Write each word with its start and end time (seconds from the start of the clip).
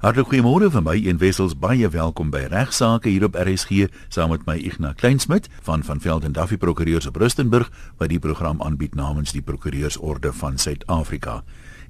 Hartlik 0.00 0.30
goeiemôre 0.30 0.70
van 0.72 0.86
my 0.86 0.94
een 0.96 1.18
wessels 1.20 1.52
baie 1.60 1.84
welkom 1.92 2.30
by 2.32 2.46
regsaake 2.48 3.10
hier 3.12 3.26
op 3.26 3.34
RSG 3.36 3.90
saam 4.08 4.30
met 4.32 4.46
my 4.48 4.54
Ignas 4.56 4.94
Kleinsmid 4.96 5.50
van 5.66 5.82
van 5.84 6.00
Velden 6.00 6.32
Duffy 6.32 6.56
Prokureurs 6.56 7.04
op 7.10 7.18
Rustenburg 7.20 7.68
wat 8.00 8.08
die 8.08 8.18
program 8.18 8.62
aanbied 8.64 8.96
namens 8.96 9.34
die 9.36 9.44
Prokureursorde 9.44 10.32
van 10.32 10.56
Suid-Afrika. 10.56 11.42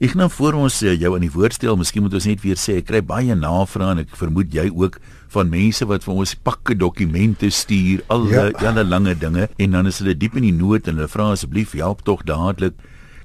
Ignas 0.03 0.35
voor 0.35 0.59
ons 0.59 0.81
eh, 0.83 0.97
jou 0.99 1.15
in 1.15 1.29
die 1.29 1.31
woord 1.31 1.55
stel, 1.55 1.79
miskien 1.79 2.03
moet 2.03 2.19
ons 2.19 2.27
net 2.27 2.43
weer 2.43 2.59
sê 2.59 2.81
ek 2.81 2.91
kry 2.91 3.05
baie 3.07 3.37
navrae 3.39 3.95
en 3.95 4.03
ek 4.03 4.19
vermoed 4.19 4.51
jy 4.59 4.67
ook 4.75 4.99
van 5.31 5.55
mense 5.55 5.87
wat 5.87 6.03
vir 6.03 6.19
ons 6.25 6.35
pakke 6.35 6.75
dokumente 6.75 7.47
stuur, 7.55 8.03
al 8.11 8.27
ja. 8.27 8.49
die 8.75 8.89
lange 8.91 9.15
dinge 9.15 9.47
en 9.55 9.79
dan 9.79 9.87
is 9.87 10.03
hulle 10.03 10.19
diep 10.19 10.35
in 10.35 10.51
die 10.51 10.57
nood 10.59 10.91
en 10.91 10.99
hulle 10.99 11.15
vra 11.15 11.31
asseblief 11.37 11.79
help 11.79 12.03
tog 12.03 12.27
dadelik 12.27 12.75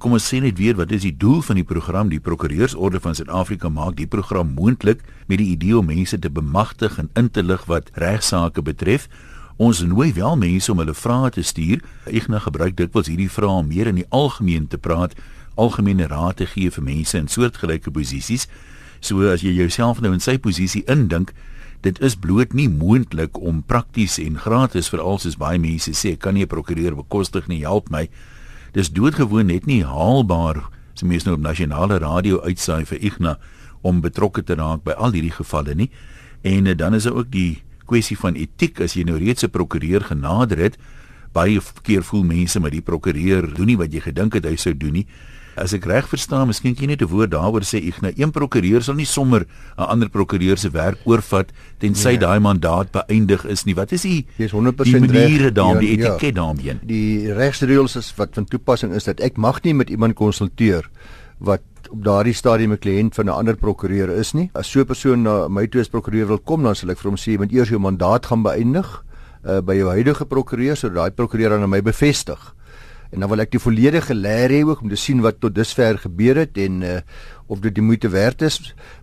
Kom 0.06 0.14
ons 0.14 0.26
sê 0.30 0.38
net 0.38 0.60
weer 0.62 0.76
wat 0.78 0.92
is 0.94 1.02
die 1.02 1.16
doel 1.18 1.40
van 1.42 1.58
die 1.58 1.66
program? 1.66 2.12
Die 2.14 2.21
Prokureursorde 2.21 3.00
van 3.02 3.16
Suid-Afrika 3.18 3.71
maak 3.74 3.96
die 3.98 4.06
program 4.06 4.52
moontlik 4.54 5.00
met 5.26 5.39
die 5.42 5.48
idee 5.56 5.80
om 5.80 5.88
mense 5.89 6.20
te 6.21 6.29
bemagtig 6.29 7.00
en 7.02 7.07
in 7.18 7.32
te 7.34 7.42
lig 7.42 7.64
wat 7.66 7.89
regsaake 7.98 8.62
betref. 8.62 9.07
Ons 9.57 9.82
nooi 9.82 10.12
wel 10.14 10.38
mense 10.38 10.70
om 10.70 10.84
hulle 10.84 10.93
vrae 10.93 11.32
te 11.34 11.42
stuur. 11.42 11.82
Ek 12.06 12.28
nou 12.29 12.38
gebruik 12.43 12.78
dikwels 12.78 13.10
hierdie 13.10 13.32
vrae 13.34 13.64
om 13.64 13.71
meer 13.71 13.89
in 13.89 13.98
die 14.04 14.06
algemeen 14.14 14.68
te 14.70 14.78
praat, 14.78 15.18
algemene 15.57 16.06
raad 16.14 16.37
te 16.37 16.46
gee 16.54 16.70
vir 16.70 16.86
mense 16.86 17.18
in 17.18 17.26
soortgelyke 17.26 17.90
posisies. 17.90 18.46
So 19.01 19.26
as 19.34 19.42
jy 19.42 19.56
jouself 19.57 20.06
nou 20.06 20.14
in 20.14 20.21
sy 20.21 20.37
posisie 20.37 20.84
indink, 20.86 21.34
dit 21.82 21.98
is 22.06 22.14
bloot 22.14 22.54
nie 22.54 22.70
moontlik 22.70 23.42
om 23.42 23.65
prakties 23.65 24.21
en 24.21 24.37
gratis 24.37 24.93
vir 24.93 25.01
alsoos 25.01 25.42
baie 25.42 25.57
mense 25.57 25.98
sê, 25.98 26.14
kan 26.14 26.37
nie 26.37 26.46
'n 26.46 26.54
prokureur 26.54 26.93
bekostig 26.93 27.50
nie, 27.50 27.65
help 27.65 27.90
my 27.90 28.06
dis 28.75 28.92
doodgewoon 28.92 29.47
net 29.47 29.68
nie 29.70 29.84
haalbaar 29.88 30.60
as 30.60 31.00
so 31.00 31.07
mense 31.07 31.28
nou 31.28 31.36
op 31.38 31.43
nasionale 31.43 32.00
radio 32.03 32.42
uitsaai 32.44 32.84
vir 32.88 33.00
Igna 33.03 33.38
om 33.86 34.02
betrokke 34.03 34.44
te 34.44 34.56
raak 34.59 34.84
by 34.84 34.95
al 34.98 35.16
hierdie 35.16 35.34
gevalle 35.36 35.75
nie. 35.75 35.89
En 36.44 36.67
uh, 36.67 36.75
dan 36.75 36.95
is 36.95 37.08
daar 37.08 37.20
ook 37.22 37.31
die 37.31 37.64
kwessie 37.86 38.17
van 38.17 38.36
etiek 38.40 38.81
as 38.81 38.96
jy 38.98 39.03
nou 39.08 39.18
reeds 39.22 39.46
'n 39.46 39.52
prokureur 39.53 40.02
genader 40.02 40.58
het, 40.58 40.78
baie 41.34 41.59
keer 41.84 42.03
voel 42.03 42.23
mense 42.23 42.59
met 42.59 42.72
die 42.72 42.81
prokureur 42.81 43.53
doen 43.53 43.68
nie 43.68 43.78
wat 43.78 43.94
jy 43.94 44.02
gedink 44.02 44.34
het 44.34 44.46
hy 44.46 44.56
sou 44.56 44.73
doen 44.73 44.94
nie. 45.03 45.08
As 45.56 45.73
ek 45.73 45.86
reg 45.88 46.08
verstaan, 46.11 46.48
miskien 46.48 46.75
kan 46.75 46.84
jy 46.84 46.89
net 46.92 47.02
'n 47.02 47.08
woord 47.08 47.31
daaroor 47.31 47.64
sê. 47.64 47.80
Ek 47.88 48.02
nou 48.02 48.11
een 48.16 48.31
prokureur 48.31 48.84
sal 48.84 48.95
nie 48.95 49.06
sommer 49.06 49.45
'n 49.78 49.84
ander 49.84 50.09
prokureur 50.09 50.58
se 50.58 50.70
werk 50.70 51.00
oorvat 51.06 51.52
tensy 51.80 52.16
nee. 52.16 52.17
daai 52.17 52.39
mandaat 52.39 52.92
beëindig 52.92 53.45
is 53.45 53.66
nie. 53.66 53.75
Wat 53.75 53.92
is 53.92 54.02
die 54.02 54.25
Dis 54.38 54.52
100% 54.52 55.12
reg 55.12 55.53
daarom 55.53 55.80
die 55.80 55.97
ja, 55.97 56.16
etiket 56.16 56.36
ja. 56.36 56.42
daarmee. 56.42 56.80
Die 56.84 57.34
regsreëls 57.34 57.95
is 57.95 58.14
wat 58.17 58.34
van 58.34 58.45
toepassing 58.45 58.94
is 58.94 59.03
dat 59.03 59.20
ek 59.20 59.38
mag 59.38 59.64
nie 59.64 59.73
met 59.73 59.89
iemand 59.89 60.16
konsulteer 60.16 60.89
wat 61.39 61.62
op 61.92 62.03
daardie 62.03 62.34
stadium 62.34 62.72
'n 62.72 62.80
kliënt 62.80 63.16
van 63.16 63.25
'n 63.25 63.30
ander 63.30 63.56
prokureur 63.56 64.09
is 64.09 64.34
nie. 64.34 64.50
As 64.53 64.67
so 64.67 64.80
'n 64.80 64.86
persoon 64.86 65.23
na 65.23 65.47
my 65.47 65.67
toe 65.67 65.81
as 65.81 65.90
prokureur 65.90 66.28
wil 66.28 66.40
kom, 66.40 66.64
dan 66.64 66.75
sal 66.75 66.90
ek 66.90 66.97
vir 66.97 67.09
hom 67.12 67.17
sê 67.17 67.31
jy 67.31 67.38
moet 67.38 67.52
eers 67.52 67.69
jou 67.69 67.80
mandaat 67.80 68.25
gaan 68.25 68.44
beëindig 68.44 69.03
uh, 69.45 69.62
by 69.62 69.75
jou 69.75 69.90
huidige 69.90 70.25
prokureur 70.25 70.75
sodat 70.75 70.95
daai 70.95 71.12
prokureur 71.12 71.53
aan 71.53 71.69
my 71.69 71.81
bevestig 71.81 72.56
en 73.11 73.23
dan 73.23 73.30
wil 73.30 73.44
ek 73.44 73.53
die 73.56 73.61
volledige 73.61 74.16
leer 74.17 74.53
hê 74.53 74.61
ook 74.66 74.81
om 74.81 74.92
te 74.92 75.00
sien 75.00 75.22
wat 75.25 75.39
tot 75.44 75.56
dusver 75.56 76.00
gebeur 76.02 76.42
het 76.44 76.58
en 76.61 76.81
uh, 76.81 77.00
of 77.47 77.62
dit 77.62 77.75
die 77.75 77.86
moeite 77.86 78.09
werd 78.09 78.42
is 78.45 78.59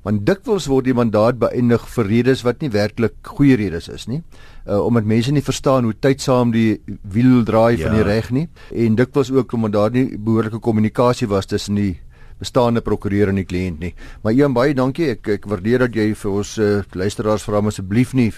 want 0.06 0.24
dikwels 0.26 0.68
word 0.70 0.88
die 0.88 0.96
mandaat 0.96 1.38
beëindig 1.42 1.86
vir 1.96 2.10
redes 2.10 2.44
wat 2.46 2.62
nie 2.62 2.72
werklik 2.74 3.14
goeie 3.36 3.56
redes 3.60 3.88
is 3.92 4.08
nie 4.10 4.22
uh, 4.66 4.80
omdat 4.82 5.08
mense 5.08 5.32
nie 5.32 5.44
verstaan 5.44 5.88
hoe 5.88 5.94
tydsaam 5.94 6.54
die 6.54 6.80
wiel 7.02 7.44
draai 7.44 7.76
ja. 7.76 7.86
van 7.86 7.98
die 7.98 8.04
ja. 8.04 8.08
reg 8.10 8.30
nie 8.30 8.48
en 8.86 8.96
dikwels 8.98 9.30
ook 9.30 9.52
omdat 9.52 9.76
daar 9.78 9.94
nie 9.94 10.08
behoorlike 10.18 10.58
kommunikasie 10.58 11.30
was 11.30 11.46
tussen 11.46 11.78
die 11.78 11.94
bestaande 12.42 12.82
prokureur 12.82 13.30
en 13.30 13.38
die 13.38 13.46
kliënt 13.46 13.82
nie. 13.82 13.92
Maar 14.22 14.34
Ian 14.34 14.56
baie 14.56 14.74
dankie. 14.74 15.12
Ek 15.14 15.28
ek 15.36 15.48
waardeer 15.50 15.86
dat 15.86 15.98
jy 15.98 16.08
vir 16.18 16.32
ons 16.32 16.56
uh, 16.58 16.80
luisteraars 16.98 17.44
vra 17.46 17.62
asseblief 17.70 18.16
nie 18.18 18.32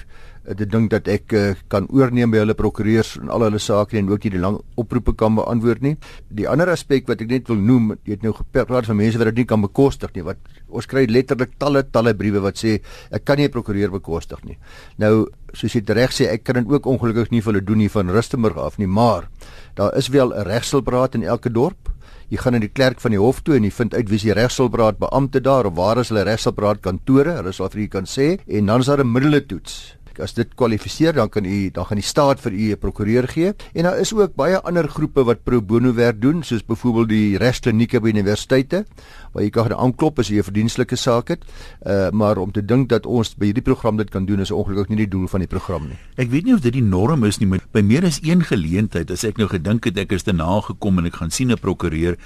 uh, 0.49 0.55
dink 0.55 0.91
dat 0.91 1.09
ek 1.09 1.33
uh, 1.33 1.43
kan 1.73 1.87
oorneem 1.93 2.31
by 2.31 2.43
hulle 2.43 2.57
prokureurs 2.59 3.15
en 3.21 3.31
al 3.33 3.47
hulle 3.47 3.61
sake 3.63 3.99
en 3.99 4.11
ook 4.11 4.25
nie 4.25 4.35
die 4.37 4.43
lang 4.43 4.59
oproepe 4.81 5.15
kan 5.17 5.35
beantwoord 5.39 5.83
nie. 5.83 5.95
Die 6.29 6.49
ander 6.51 6.71
aspek 6.73 7.09
wat 7.09 7.23
ek 7.25 7.31
net 7.31 7.49
wil 7.49 7.61
noem, 7.61 7.95
jy 8.05 8.17
het 8.17 8.27
nou 8.27 8.35
gepraat 8.37 8.89
van 8.91 9.01
mense 9.01 9.21
wat 9.21 9.33
dit 9.33 9.43
nie 9.43 9.49
kan 9.49 9.63
bekostig 9.65 10.15
nie. 10.17 10.27
Wat 10.27 10.41
ons 10.69 10.89
kry 10.91 11.07
letterlik 11.09 11.57
talle 11.59 11.85
talle 11.95 12.15
briewe 12.19 12.43
wat 12.45 12.61
sê 12.61 12.81
ek 13.11 13.25
kan 13.25 13.39
nie 13.39 13.47
'n 13.49 13.55
prokureur 13.55 13.91
bekostig 13.91 14.45
nie. 14.45 14.59
Nou 14.99 15.29
soos 15.53 15.73
jy 15.73 15.83
reg 15.87 16.11
sê, 16.11 16.27
ek 16.33 16.45
kan 16.45 16.57
dit 16.57 16.67
ook 16.67 16.87
ongelukkig 16.87 17.31
nie 17.31 17.41
vir 17.41 17.53
hulle 17.53 17.65
doen 17.65 17.79
nie 17.79 17.89
van 17.89 18.11
Rustenburg 18.11 18.57
af 18.57 18.79
nie, 18.79 18.87
maar 18.87 19.29
daar 19.77 19.97
is 19.97 20.09
wel 20.09 20.35
'n 20.35 20.43
regselpraat 20.43 21.15
in 21.15 21.23
elke 21.23 21.51
dorp 21.51 21.95
jy 22.31 22.41
gaan 22.41 22.57
na 22.57 22.59
die 22.59 22.73
klerk 22.73 23.01
van 23.01 23.13
die 23.15 23.21
hof 23.21 23.43
toe 23.45 23.57
en 23.57 23.65
jy 23.65 23.71
vind 23.71 23.95
uit 23.95 24.09
wie 24.09 24.19
se 24.19 24.35
regselbraad 24.37 24.99
beampte 24.99 25.41
daar 25.41 25.67
of 25.67 25.77
waar 25.77 25.99
is 25.99 26.09
hulle 26.09 26.25
regselbraad 26.25 26.81
kantore, 26.81 27.37
hulle 27.41 27.53
sal 27.53 27.69
vir 27.69 27.85
u 27.85 27.89
kan 27.89 28.09
sê 28.09 28.39
en 28.47 28.67
dan 28.67 28.81
is 28.81 28.87
daar 28.87 29.05
'n 29.05 29.13
middeletoets 29.13 29.97
as 30.21 30.35
dit 30.35 30.55
kwalifiseer 30.55 31.15
dan 31.15 31.29
kan 31.29 31.45
u 31.45 31.71
dan 31.71 31.87
gaan 31.87 32.01
die 32.01 32.07
staat 32.07 32.41
vir 32.41 32.53
u 32.53 32.71
'n 32.73 32.79
prokureur 32.79 33.29
gee. 33.29 33.55
En 33.75 33.83
daar 33.83 33.99
is 33.99 34.13
ook 34.15 34.35
baie 34.35 34.61
ander 34.61 34.89
groepe 34.89 35.25
wat 35.25 35.45
pro 35.45 35.63
bono 35.63 35.95
werk 35.95 36.21
doen 36.21 36.43
soos 36.43 36.65
byvoorbeeld 36.65 37.09
die 37.09 37.39
regsklinieke 37.39 38.01
by 38.01 38.09
universiteite 38.09 38.85
waar 39.33 39.43
jy 39.43 39.51
kan 39.51 39.73
aanklop 39.73 40.19
as 40.19 40.29
jy 40.29 40.39
'n 40.39 40.43
verdienstelike 40.43 40.97
saak 40.97 41.29
het. 41.29 41.43
Uh, 41.87 42.11
maar 42.11 42.37
om 42.37 42.53
te 42.53 42.65
dink 42.65 42.89
dat 42.89 43.07
ons 43.07 43.35
by 43.35 43.47
hierdie 43.47 43.63
program 43.63 43.97
dit 43.97 44.11
kan 44.11 44.25
doen 44.25 44.41
is 44.41 44.51
ongelukkig 44.51 44.89
nie 44.89 45.07
die 45.07 45.09
doel 45.09 45.27
van 45.27 45.41
die 45.41 45.49
program 45.49 45.89
nie. 45.89 45.99
Ek 46.17 46.31
weet 46.31 46.45
nie 46.45 46.55
of 46.55 46.61
dit 46.61 46.73
die 46.73 46.83
norm 46.83 47.25
is 47.25 47.39
nie 47.39 47.47
maar 47.47 47.61
by 47.73 47.81
meer 47.81 48.05
as 48.05 48.21
een 48.23 48.43
geleentheid 48.43 49.11
as 49.11 49.25
ek 49.25 49.37
nou 49.37 49.49
gedink 49.49 49.85
het 49.85 49.99
ek 49.99 50.13
is 50.13 50.23
te 50.23 50.33
nagekom 50.33 50.99
en 50.99 51.07
ek 51.07 51.17
gaan 51.17 51.31
sien 51.31 51.51
'n 51.51 51.59
prokureur 51.59 52.17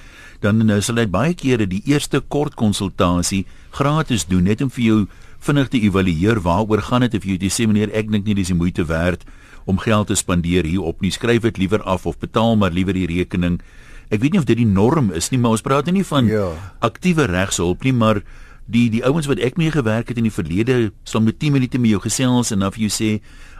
dan 0.40 0.66
nou 0.66 0.80
sal 0.80 0.96
hy 0.96 1.06
baie 1.06 1.34
kere 1.34 1.66
die 1.66 1.82
eerste 1.86 2.20
kort 2.20 2.54
konsultasie 2.54 3.46
gratis 3.70 4.26
doen 4.26 4.44
net 4.44 4.62
om 4.62 4.70
vir 4.70 4.84
jou 4.84 5.06
vinnig 5.38 5.68
te 5.68 5.80
evalueer 5.80 6.40
waaroor 6.42 6.82
gaan 6.82 7.06
dit? 7.06 7.14
Of 7.14 7.24
jy 7.24 7.50
sê 7.50 7.66
meneer 7.66 7.92
ek 7.96 8.10
dink 8.10 8.26
nie 8.26 8.36
dis 8.38 8.50
die 8.52 8.58
moeite 8.58 8.84
werd 8.88 9.24
om 9.68 9.78
geld 9.78 10.08
te 10.08 10.16
spandeer 10.16 10.64
hier 10.64 10.82
op 10.82 11.00
nie. 11.04 11.12
Skryf 11.12 11.44
dit 11.44 11.58
liewer 11.58 11.82
af 11.82 12.06
of 12.06 12.18
betaal 12.18 12.56
maar 12.56 12.72
liewer 12.72 12.96
die 12.96 13.06
rekening. 13.06 13.60
Ek 14.08 14.22
weet 14.22 14.32
nie 14.32 14.40
of 14.40 14.48
dit 14.48 14.56
die 14.56 14.68
norm 14.68 15.12
is 15.12 15.28
nie 15.30 15.38
maar 15.38 15.58
ons 15.58 15.64
praat 15.64 15.90
nie 15.92 16.04
van 16.04 16.26
ja. 16.26 16.52
aktiewe 16.80 17.28
regshulp 17.28 17.84
nie 17.84 17.92
maar 17.92 18.22
die 18.68 18.88
die 18.92 19.04
ouens 19.04 19.28
wat 19.28 19.40
ek 19.44 19.56
mee 19.60 19.72
gewerk 19.72 20.08
het 20.12 20.18
in 20.20 20.28
die 20.28 20.34
verlede 20.34 20.90
sal 21.08 21.24
met 21.24 21.38
10 21.40 21.56
minute 21.56 21.80
met 21.80 21.92
jou 21.94 22.00
gesels 22.04 22.52
en 22.52 22.64
dan 22.64 22.72
vir 22.72 22.86
jou 22.86 22.92
sê 22.92 23.10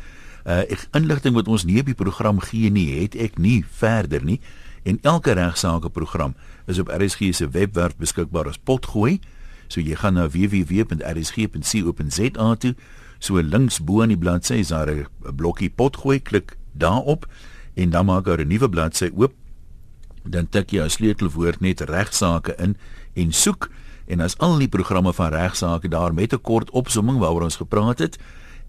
Uh 0.45 0.61
ek 0.67 0.87
inligting 0.93 1.35
wat 1.35 1.47
ons 1.47 1.63
nie 1.65 1.79
op 1.79 1.85
die 1.85 1.95
program 1.95 2.39
gee 2.43 2.69
nie, 2.69 3.01
het 3.01 3.15
ek 3.15 3.37
nie 3.39 3.63
verder 3.63 4.23
nie. 4.23 4.39
En 4.83 4.99
elke 5.01 5.33
regsaake 5.33 5.89
program 5.89 6.35
is 6.67 6.79
op 6.79 6.89
RSG 6.91 7.33
se 7.33 7.49
webwerf 7.49 7.95
beskikbaar 7.97 8.47
as 8.51 8.57
potgooi. 8.57 9.19
So 9.67 9.81
jy 9.81 9.95
gaan 9.95 10.13
na 10.19 10.27
www.rsg.co.za 10.29 12.55
toe. 12.55 12.75
So 13.19 13.41
links 13.41 13.79
bo 13.81 14.01
aan 14.03 14.09
die 14.13 14.19
bladsy 14.19 14.53
is 14.61 14.69
daar 14.75 14.91
'n 14.91 15.07
blokkie 15.35 15.69
potgooi, 15.69 16.19
klik 16.19 16.57
daarop 16.77 17.25
en 17.73 17.89
dan 17.89 18.05
maak 18.05 18.25
daar 18.25 18.39
'n 18.39 18.47
nuwe 18.47 18.69
bladsy 18.69 19.11
oop. 19.15 19.33
Dan 20.23 20.49
tik 20.49 20.71
jy 20.71 20.83
'n 20.83 20.89
sleutelwoord 20.89 21.59
net 21.59 21.81
regsaake 21.81 22.55
in 22.57 22.77
en 23.13 23.31
soek 23.31 23.69
en 24.05 24.19
as 24.21 24.37
al 24.37 24.57
die 24.57 24.67
programme 24.67 25.13
van 25.13 25.33
regsaake 25.33 25.87
daar 25.87 26.13
met 26.13 26.33
'n 26.33 26.41
kort 26.41 26.69
opsomming 26.69 27.17
waaroor 27.17 27.43
ons 27.43 27.55
gepraat 27.55 27.99
het 27.99 28.17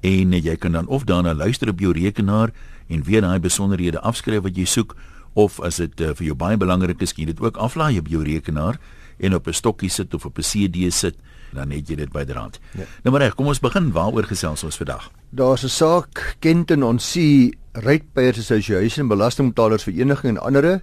en 0.00 0.32
jy 0.32 0.56
kan 0.56 0.72
dan 0.72 0.86
of 0.86 1.04
daarna 1.04 1.34
luister 1.34 1.68
op 1.68 1.80
jou 1.80 1.92
rekenaar 1.92 2.50
en 2.86 3.02
weer 3.02 3.20
daai 3.20 3.40
besonderhede 3.40 4.00
afskryf 4.00 4.42
wat 4.42 4.56
jy 4.56 4.64
soek 4.64 4.96
of 5.32 5.60
as 5.60 5.76
dit 5.76 6.00
uh, 6.00 6.14
vir 6.16 6.26
jou 6.26 6.34
baie 6.34 6.56
belangrik 6.56 7.02
is, 7.04 7.12
kan 7.12 7.26
jy 7.26 7.32
dit 7.34 7.40
ook 7.40 7.56
aflaai 7.56 7.98
op 7.98 8.08
jou 8.08 8.22
rekenaar 8.24 8.78
en 9.18 9.34
op 9.34 9.46
'n 9.46 9.52
stokkie 9.52 9.90
sit 9.90 10.14
of 10.14 10.24
op 10.24 10.38
'n 10.38 10.42
CD 10.42 10.92
sit 10.92 11.16
dan 11.52 11.70
het 11.70 11.88
jy 11.88 11.96
dit 11.96 12.12
byderhand. 12.12 12.58
Ja. 12.72 12.84
Nou 13.02 13.12
maar 13.12 13.20
reg, 13.20 13.34
kom 13.34 13.46
ons 13.46 13.60
begin 13.60 13.92
waaroor 13.92 14.24
gesels 14.24 14.64
ons 14.64 14.76
vandag. 14.76 15.10
Daar's 15.30 15.64
'n 15.64 15.68
saak 15.68 16.36
Kenton 16.38 16.82
on 16.82 16.98
Sea 16.98 17.50
Ratepayers 17.84 18.38
Association 18.38 19.08
Belastingbetalers 19.08 19.84
Vereniging 19.84 20.36
en 20.36 20.42
ander 20.42 20.80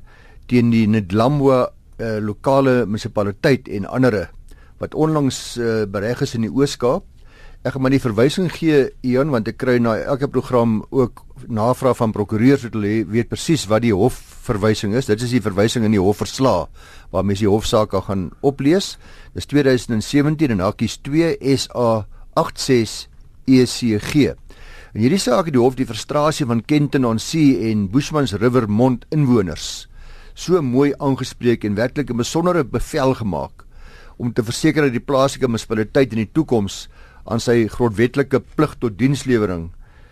teen 0.51 0.69
die 0.73 0.85
Ndlamwa 0.87 1.63
uh, 1.97 2.17
lokale 2.21 2.83
munisipaliteit 2.85 3.69
en 3.71 3.87
ander 3.89 4.27
wat 4.81 4.93
onlangs 4.93 5.57
uh, 5.57 5.83
bereg 5.89 6.21
is 6.25 6.35
in 6.37 6.45
die 6.45 6.51
Oos-Kaap. 6.51 7.07
Ek 7.63 7.71
gaan 7.73 7.85
maar 7.85 7.93
die 7.95 8.03
verwysing 8.03 8.49
gee 8.51 8.89
Ian 9.07 9.31
want 9.31 9.47
ek 9.47 9.57
kry 9.61 9.77
na 9.79 9.95
elke 10.03 10.27
program 10.27 10.81
ook 10.91 11.23
navraag 11.47 11.95
van 11.97 12.11
prokureurs 12.11 12.65
wat 12.67 12.75
hulle 12.75 13.05
weet 13.07 13.31
presies 13.31 13.63
wat 13.71 13.85
die 13.85 13.93
hof 13.95 14.17
verwysing 14.43 14.93
is. 14.99 15.07
Dit 15.07 15.23
is 15.23 15.31
die 15.31 15.41
verwysing 15.43 15.87
in 15.87 15.95
die 15.95 16.03
hofverslag 16.03 16.67
waar 17.15 17.23
mens 17.23 17.39
die 17.39 17.49
hofsaak 17.49 17.95
gaan 18.09 18.29
oplees. 18.43 18.97
Dis 19.33 19.47
2017 19.47 20.51
en 20.57 20.65
hakkies 20.65 20.99
2 21.07 21.37
SA 21.55 22.03
86 22.35 23.07
ECG. 23.47 24.35
In 24.93 25.01
hierdie 25.01 25.17
saak 25.17 25.47
het 25.49 25.55
die 25.55 25.61
hof 25.61 25.73
die 25.73 25.87
frustrasie 25.89 26.45
van 26.45 26.59
Kenton 26.69 27.07
on 27.09 27.17
Sea 27.17 27.71
en 27.71 27.87
Bushmans 27.89 28.35
River 28.37 28.67
Mond 28.69 29.07
inwoners 29.09 29.87
so 30.37 30.61
mooi 30.61 30.91
aangespreek 31.07 31.65
en 31.65 31.73
werklik 31.79 32.11
'n 32.13 32.21
besondere 32.21 32.61
bevel 32.63 33.15
gemaak 33.17 33.65
om 34.17 34.29
te 34.33 34.43
verseker 34.43 34.85
dat 34.85 34.93
die 34.93 35.01
plaaslike 35.01 35.49
munisipaliteit 35.49 36.13
in 36.13 36.21
die 36.21 36.29
toekoms 36.29 36.89
aan 37.25 37.39
sy 37.39 37.65
grondwetlike 37.67 38.43
plig 38.55 38.75
tot 38.77 38.99
dienslewering 38.99 39.71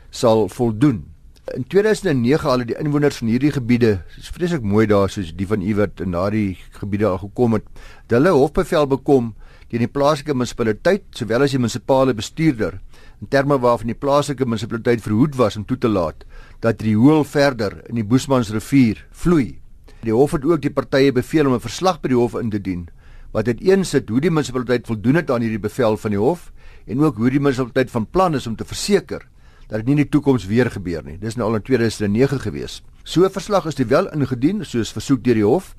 sal 0.09 0.49
voldoen 0.49 1.05
in 1.53 1.63
2009 1.67 2.49
al 2.49 2.65
die 2.65 2.77
inwoners 2.79 3.17
van 3.17 3.27
hierdie 3.27 3.51
gebiede, 3.51 4.01
dis 4.15 4.29
vreeslik 4.33 4.63
mooi 4.63 4.87
daar 4.87 5.09
soos 5.09 5.31
die 5.35 5.47
van 5.47 5.61
Iwert 5.61 6.01
in 6.01 6.11
daardie 6.11 6.57
gebiede 6.79 7.05
al 7.05 7.17
gekom 7.17 7.53
het. 7.53 7.65
Hulle 8.09 8.29
hofbevel 8.29 8.87
bekom 8.87 9.35
teen 9.69 9.79
die 9.85 9.91
plaaslike 9.91 10.33
munisipaliteit 10.33 11.03
sowel 11.11 11.43
as 11.43 11.51
die 11.51 11.59
munisipale 11.59 12.13
bestuurder 12.13 12.79
in 13.21 13.29
terme 13.29 13.59
waarvan 13.62 13.91
die 13.91 13.97
plaaslike 13.97 14.45
munisipaliteit 14.45 15.01
verhoed 15.06 15.35
was 15.38 15.57
om 15.57 15.65
toe 15.65 15.77
te 15.77 15.89
laat 15.89 16.25
dat 16.59 16.79
die 16.81 16.95
hoël 16.97 17.23
verder 17.23 17.83
in 17.89 18.00
die 18.00 18.06
Boesmansrivier 18.06 19.06
vloei. 19.12 19.59
Die 20.01 20.13
hof 20.13 20.33
het 20.33 20.45
ook 20.45 20.62
die 20.62 20.73
partye 20.73 21.12
beveel 21.13 21.45
om 21.45 21.53
'n 21.53 21.68
verslag 21.68 22.01
by 22.01 22.09
die 22.09 22.18
hof 22.18 22.33
in 22.35 22.50
te 22.50 22.62
dien 22.62 22.89
wat 23.31 23.45
dit 23.45 23.62
eensit 23.62 24.09
hoe 24.09 24.19
die 24.19 24.31
munisipaliteit 24.31 24.88
voldoen 24.88 25.15
het 25.15 25.31
aan 25.31 25.41
hierdie 25.41 25.59
bevel 25.59 25.97
van 25.97 26.12
die 26.12 26.19
hof 26.19 26.51
en 26.88 27.00
ook 27.00 27.18
hoe 27.18 27.29
die 27.29 27.39
munisipaliteit 27.39 27.91
van 27.91 28.09
plan 28.09 28.35
is 28.35 28.47
om 28.47 28.56
te 28.56 28.65
verseker 28.65 29.27
dat 29.67 29.79
dit 29.79 29.85
nie 29.85 29.95
in 29.95 30.03
die 30.03 30.09
toekoms 30.12 30.45
weer 30.45 30.67
gebeur 30.71 31.03
nie. 31.03 31.17
Dis 31.17 31.38
nou 31.39 31.47
al 31.47 31.56
in 31.56 31.62
2009 31.62 32.39
gewees. 32.39 32.81
So 33.03 33.24
'n 33.24 33.31
verslag 33.31 33.65
is 33.65 33.75
wel 33.75 34.12
ingedien 34.12 34.65
soos 34.65 34.91
versoek 34.91 35.24
deur 35.24 35.35
die 35.35 35.45
hof 35.45 35.75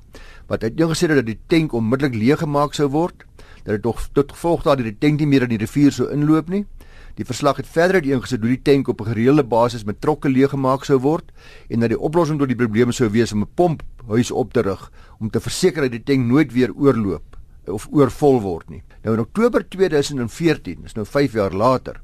wat 0.47 0.63
uiteengesit 0.63 1.09
het 1.09 1.17
dat 1.17 1.25
die 1.25 1.39
tank 1.47 1.73
onmiddellik 1.73 2.15
leeg 2.15 2.39
gemaak 2.39 2.73
sou 2.73 2.89
word, 2.89 3.23
dat 3.63 3.81
dit 3.81 4.13
tot 4.13 4.31
gevolg 4.31 4.63
dat 4.63 4.77
die 4.77 4.97
tank 4.99 5.19
nie 5.19 5.27
meer 5.27 5.43
in 5.43 5.49
die 5.49 5.57
rivier 5.57 5.91
sou 5.91 6.09
inloop 6.11 6.49
nie. 6.49 6.65
Die 7.13 7.25
verslag 7.29 7.59
het 7.61 7.67
verder 7.69 8.01
uiteengesit 8.01 8.41
hoe 8.41 8.55
die 8.55 8.61
tank 8.65 8.87
op 8.89 9.01
'n 9.01 9.11
gereelde 9.11 9.43
basis 9.43 9.83
met 9.83 10.01
trokke 10.01 10.29
leeg 10.29 10.49
gemaak 10.49 10.83
sou 10.83 10.97
word 10.99 11.31
en 11.69 11.79
dat 11.79 11.89
die 11.89 11.99
oplossing 11.99 12.39
tot 12.39 12.47
die 12.47 12.57
probleme 12.57 12.91
sou 12.91 13.09
wees 13.09 13.33
om 13.33 13.41
'n 13.41 13.53
pomphuis 13.53 14.31
op 14.31 14.53
te 14.53 14.61
rig 14.61 14.91
om 15.19 15.29
te 15.29 15.39
verseker 15.39 15.81
dat 15.81 15.91
die 15.91 16.03
tank 16.03 16.25
nooit 16.25 16.53
weer 16.53 16.73
oorloop 16.73 17.37
of 17.67 17.87
oorvol 17.91 18.41
word 18.41 18.69
nie. 18.69 18.83
Nou 19.03 19.15
in 19.15 19.21
Oktober 19.21 19.69
2014, 19.69 20.81
dis 20.81 20.93
nou 20.93 21.05
5 21.05 21.33
jaar 21.33 21.53
later, 21.53 22.01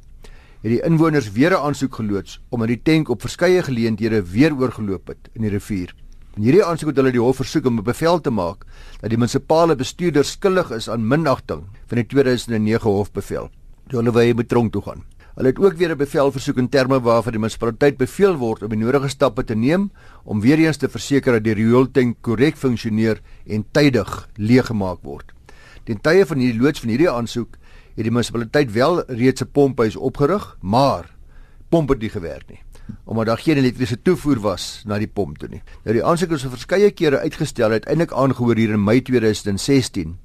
het 0.62 0.72
die 0.72 0.82
inwoners 0.84 1.32
weer 1.32 1.52
'n 1.52 1.64
aansoek 1.66 1.96
geloods 1.96 2.40
om 2.50 2.62
in 2.62 2.68
die 2.68 2.82
tank 2.84 3.10
op 3.10 3.22
verskeie 3.22 3.64
geleenthede 3.64 4.22
weer 4.22 4.56
oorgeloop 4.56 5.08
het 5.08 5.30
in 5.34 5.42
die 5.42 5.50
rivier. 5.50 5.96
In 6.36 6.44
hierdie 6.44 6.64
aansoek 6.64 6.90
het 6.90 6.98
hulle 6.98 7.12
die 7.12 7.22
hof 7.22 7.36
versoek 7.36 7.66
om 7.66 7.80
'n 7.80 7.84
bevel 7.84 8.22
te 8.22 8.30
maak 8.30 8.66
dat 9.02 9.10
die 9.10 9.18
munisipale 9.18 9.76
bestuurder 9.76 10.26
skuldig 10.26 10.72
is 10.72 10.90
aan 10.90 11.08
minagting 11.08 11.64
van 11.88 11.98
die 11.98 12.06
2009 12.06 12.92
hofbevel. 12.92 13.50
Die 13.90 13.98
hulle 13.98 14.14
wye 14.14 14.36
betronk 14.38 14.74
toe 14.74 14.84
gaan. 14.86 15.02
Hulle 15.40 15.50
het 15.50 15.60
ook 15.60 15.78
weer 15.80 15.92
'n 15.92 15.98
bevel 15.98 16.32
versoek 16.32 16.58
in 16.58 16.70
terme 16.70 17.00
waarvan 17.02 17.32
die 17.32 17.40
munisipaliteit 17.40 17.98
beveel 17.98 18.36
word 18.38 18.64
om 18.64 18.70
die 18.70 18.78
nodige 18.78 19.08
stappe 19.08 19.44
te 19.44 19.56
neem 19.56 19.92
om 20.24 20.42
weer 20.42 20.60
eens 20.60 20.78
te 20.78 20.90
verseker 20.90 21.34
dat 21.34 21.44
die 21.44 21.54
riooltank 21.54 22.18
korrek 22.22 22.56
funksioneer 22.58 23.22
en 23.48 23.66
tydig 23.72 24.30
leeggemaak 24.36 25.00
word. 25.02 25.34
Ten 25.86 26.02
tye 26.02 26.26
van 26.26 26.38
hierdie 26.38 26.62
loods 26.62 26.80
van 26.80 26.90
hierdie 26.90 27.10
aansoek 27.10 27.58
het 27.96 28.04
die 28.04 28.12
munisipaliteit 28.12 28.72
wel 28.72 29.04
reeds 29.08 29.42
'n 29.42 29.52
pomphuis 29.52 29.96
opgerig, 29.96 30.58
maar 30.62 31.16
pomp 31.70 31.90
het 31.90 32.00
nie 32.00 32.10
gewerk 32.10 32.50
nie 32.50 32.60
omdat 33.06 33.26
daar 33.26 33.38
geen 33.38 33.58
elektriese 33.58 34.02
toevoer 34.02 34.40
was 34.40 34.84
na 34.86 34.98
die 34.98 35.08
pomp 35.08 35.38
toe 35.38 35.50
nie. 35.50 35.62
Nou 35.84 35.94
die 35.94 36.04
aansoek 36.06 36.32
is 36.32 36.46
verskeie 36.50 36.92
kere 36.92 37.20
uitgestel, 37.20 37.72
uiteindelik 37.72 38.14
aangehoor 38.14 38.56
hier 38.56 38.70
in 38.70 38.84
Mei 38.84 39.02
2016 39.02 40.18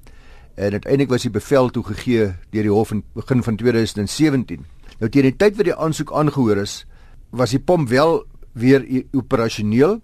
en 0.55 0.71
uiteindelik 0.71 1.09
was 1.09 1.21
die 1.27 1.31
bevel 1.31 1.69
toegegee 1.69 2.31
deur 2.51 2.63
die 2.63 2.71
hof 2.71 2.91
in 2.91 3.03
begin 3.13 3.43
van 3.43 3.55
2017. 3.55 4.65
Nou 4.99 5.11
teen 5.11 5.27
die 5.27 5.35
tyd 5.35 5.55
wat 5.59 5.67
die 5.67 5.75
aansoek 5.75 6.13
aangehoor 6.15 6.57
is, 6.63 6.85
was 7.29 7.51
die 7.51 7.59
pomp 7.59 7.89
wel 7.89 8.23
weer 8.55 8.85
operasioneel 9.11 9.99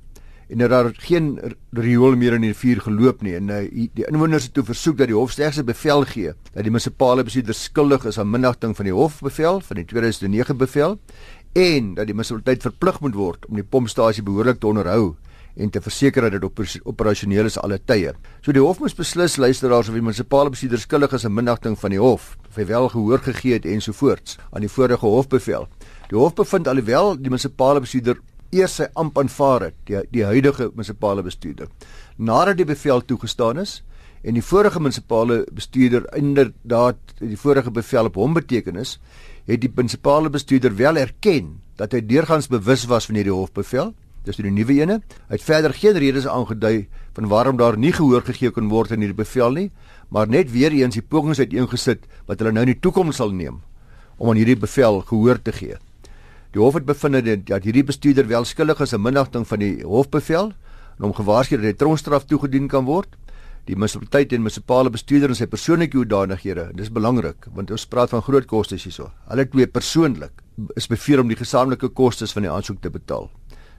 en 0.52 0.58
daar 0.68 0.92
geen 0.94 1.40
riool 1.72 2.16
meer 2.20 2.36
in 2.36 2.44
die 2.44 2.52
rivier 2.52 2.82
geloop 2.84 3.22
nie 3.24 3.38
en 3.38 3.52
uh, 3.54 3.62
die 3.72 4.08
inwoners 4.10 4.50
het 4.50 4.54
toe 4.58 4.66
versoek 4.68 4.98
dat 5.00 5.08
die 5.08 5.16
hof 5.16 5.32
slegs 5.32 5.58
'n 5.62 5.66
bevel 5.66 6.04
gee 6.06 6.34
dat 6.54 6.64
die 6.64 6.72
munisipale 6.72 7.24
bestuurder 7.24 7.56
skuldig 7.56 8.06
is 8.06 8.20
aan 8.20 8.30
minagting 8.30 8.76
van 8.76 8.86
die 8.86 8.94
hofbevel 8.94 9.62
van 9.62 9.76
die 9.76 9.86
2009 9.86 10.58
bevel 10.58 11.00
en 11.54 11.94
dat 11.94 12.06
die 12.06 12.16
munisipaliteit 12.16 12.62
verplig 12.62 13.00
moet 13.00 13.16
word 13.16 13.46
om 13.48 13.56
die 13.56 13.64
pompstasie 13.64 14.24
behoorlik 14.24 14.60
te 14.60 14.68
onderhou 14.68 15.16
en 15.56 15.70
te 15.70 15.82
verseker 15.82 16.22
dat 16.28 16.38
dit 16.38 16.44
op 16.44 16.62
operasioneel 16.94 17.46
is 17.46 17.58
alle 17.60 17.80
tye. 17.80 18.14
So 18.42 18.54
die 18.56 18.64
hof 18.64 18.80
moes 18.80 18.96
beslis 18.96 19.38
luisteraars 19.38 19.90
of 19.90 19.98
die 19.98 20.04
munisipale 20.04 20.50
bestuurder 20.54 20.80
skuldig 20.80 21.14
is 21.18 21.26
aan 21.26 21.36
minagting 21.36 21.78
van 21.80 21.94
die 21.94 22.00
hof, 22.00 22.36
of 22.50 22.60
hy 22.60 22.66
wel 22.70 22.90
gehoor 22.94 23.24
gegee 23.26 23.58
het 23.58 23.66
ensovoorts 23.66 24.38
aan 24.52 24.66
die 24.66 24.72
vorige 24.72 25.06
hofbevel. 25.06 25.68
Die 26.10 26.20
hof 26.20 26.36
bevind 26.36 26.68
alhoewel 26.68 27.16
die 27.18 27.32
munisipale 27.32 27.84
bestuurder 27.84 28.20
eers 28.52 28.76
sy 28.82 28.90
amp 29.00 29.18
aanvaar 29.20 29.70
het, 29.70 29.78
die 29.88 30.02
die 30.12 30.26
huidige 30.28 30.70
munisipale 30.76 31.24
bestuurder. 31.24 31.70
Nadat 32.18 32.60
die 32.60 32.68
bevel 32.68 33.04
toegestaan 33.08 33.62
is 33.64 33.82
en 34.24 34.36
die 34.38 34.46
vorige 34.46 34.80
munisipale 34.80 35.46
bestuurder 35.56 36.06
inderdaad 36.18 37.00
die 37.20 37.40
vorige 37.40 37.72
bevel 37.72 38.12
op 38.12 38.20
hom 38.20 38.36
beteken 38.38 38.78
is, 38.78 39.00
het 39.48 39.64
die 39.64 39.72
munisipale 39.72 40.30
bestuurder 40.30 40.76
wel 40.76 41.00
erken 41.02 41.56
dat 41.80 41.96
hy 41.96 42.04
deurgangs 42.06 42.50
bewus 42.52 42.86
was 42.92 43.08
van 43.10 43.18
hierdie 43.18 43.34
hofbevel. 43.34 43.96
Dis 44.26 44.38
die 44.38 44.52
nuwe 44.54 44.76
ene. 44.78 45.00
Hy 45.30 45.38
het 45.40 45.44
verder 45.46 45.74
geen 45.74 45.98
redes 45.98 46.28
aangedui 46.30 46.88
van 47.16 47.28
waarom 47.32 47.58
daar 47.58 47.78
nie 47.78 47.94
gehoor 47.96 48.22
gegee 48.22 48.52
kon 48.54 48.70
word 48.70 48.92
aan 48.94 49.02
hierdie 49.02 49.18
bevel 49.18 49.56
nie, 49.58 49.70
maar 50.10 50.30
net 50.30 50.52
weer 50.54 50.72
eens 50.72 50.98
die 51.00 51.02
pogings 51.02 51.40
uiteengesit 51.40 52.06
wat 52.28 52.40
hulle 52.40 52.54
nou 52.54 52.66
in 52.68 52.74
die 52.74 52.82
toekoms 52.82 53.18
sal 53.18 53.34
neem 53.34 53.62
om 54.22 54.30
aan 54.30 54.38
hierdie 54.38 54.60
bevel 54.60 55.02
gehoor 55.10 55.42
te 55.42 55.52
gee. 55.56 55.80
Die 56.54 56.62
hof 56.62 56.76
het 56.78 56.86
bevind 56.86 57.48
dat 57.48 57.66
hierdie 57.66 57.86
bestuurder 57.88 58.28
wel 58.28 58.46
skuldig 58.46 58.84
is 58.84 58.94
aan 58.94 59.02
minagting 59.02 59.48
van 59.48 59.64
die 59.64 59.82
hofbevel 59.88 60.52
en 60.52 61.08
hom 61.08 61.16
gewaarsku 61.18 61.58
dat 61.58 61.72
hy 61.72 61.74
tronkstraf 61.80 62.28
toegedien 62.30 62.68
kan 62.70 62.86
word. 62.86 63.10
Die 63.66 63.78
munisipaliteit 63.78 64.34
en 64.36 64.44
munisipale 64.46 64.92
bestuurder 64.94 65.32
en 65.32 65.38
sy 65.38 65.48
persoonlike 65.50 65.98
hoedanighede, 65.98 66.72
dis 66.78 66.94
belangrik 66.94 67.50
want 67.56 67.74
ons 67.74 67.88
praat 67.90 68.14
van 68.14 68.22
groot 68.26 68.46
kostes 68.46 68.86
hierso. 68.86 69.10
Hulle 69.32 69.48
twee 69.50 69.68
persoonlik 69.68 70.46
is 70.78 70.90
beveel 70.92 71.24
om 71.24 71.32
die 71.32 71.40
gesamentlike 71.40 71.90
kostes 71.98 72.36
van 72.36 72.46
die 72.46 72.52
aansoek 72.52 72.82
te 72.84 72.92
betaal. 72.94 73.32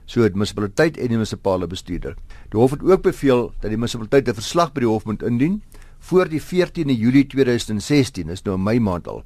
So 0.05 0.21
het 0.21 0.35
munisipaliteit 0.35 0.97
en 0.97 1.07
die 1.07 1.17
munisipale 1.17 1.67
bestuurder. 1.67 2.15
Die 2.51 2.59
hof 2.59 2.71
het 2.71 2.83
ook 2.83 3.01
beveel 3.01 3.53
dat 3.61 3.69
die 3.69 3.77
munisipaliteit 3.77 4.27
'n 4.29 4.41
verslag 4.41 4.73
by 4.73 4.79
die 4.79 4.89
hof 4.89 5.05
moet 5.05 5.23
indien 5.23 5.61
voor 5.99 6.27
die 6.27 6.41
14de 6.41 6.95
Julie 6.97 7.27
2016, 7.27 8.29
is 8.29 8.43
nou 8.43 8.57
Mei 8.57 8.79
maand 8.79 9.07
al 9.07 9.23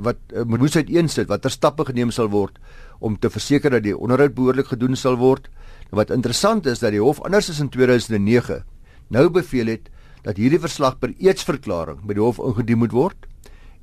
wat 0.00 0.16
uh, 0.32 0.44
moet 0.48 0.76
uiteensit 0.76 1.28
watter 1.28 1.52
stappe 1.52 1.84
geneem 1.88 2.10
sal 2.14 2.30
word 2.32 2.58
om 3.00 3.16
te 3.18 3.30
verseker 3.30 3.70
dat 3.70 3.84
die 3.84 3.96
onderhoud 3.96 4.34
behoorlik 4.36 4.72
gedoen 4.72 4.96
sal 4.96 5.16
word. 5.20 5.48
Nou 5.90 6.00
wat 6.00 6.12
interessant 6.14 6.66
is 6.66 6.82
dat 6.82 6.94
die 6.94 7.02
hof 7.02 7.20
anders 7.26 7.50
as 7.50 7.60
in 7.60 7.70
2009 7.72 8.62
nou 9.10 9.28
beveel 9.30 9.72
het 9.74 9.90
dat 10.22 10.36
hierdie 10.36 10.60
verslag 10.60 10.98
per 11.00 11.14
eetsverklaring 11.18 12.04
by 12.06 12.16
die 12.16 12.22
hof 12.22 12.38
ingedien 12.38 12.80
moet 12.82 12.94
word 12.96 13.26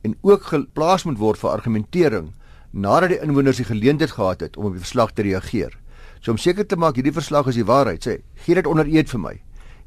en 0.05 0.15
ook 0.21 0.51
geplaas 0.53 1.05
moet 1.07 1.17
word 1.19 1.41
vir 1.41 1.51
argumentering 1.51 2.31
nadat 2.71 3.15
die 3.15 3.21
inwoners 3.25 3.59
die 3.59 3.67
geleentheid 3.67 4.13
gehad 4.13 4.45
het 4.45 4.57
om 4.57 4.69
op 4.69 4.77
die 4.77 4.83
verslag 4.83 5.13
te 5.17 5.25
reageer. 5.25 5.73
So 6.21 6.31
om 6.31 6.37
seker 6.37 6.65
te 6.67 6.75
maak 6.75 6.95
hierdie 6.95 7.13
verslag 7.13 7.47
is 7.47 7.59
die 7.59 7.67
waarheid, 7.67 8.03
sê, 8.03 8.21
gee 8.45 8.55
dit 8.55 8.67
onder 8.67 8.87
eed 8.87 9.09
vir 9.09 9.19
my. 9.19 9.35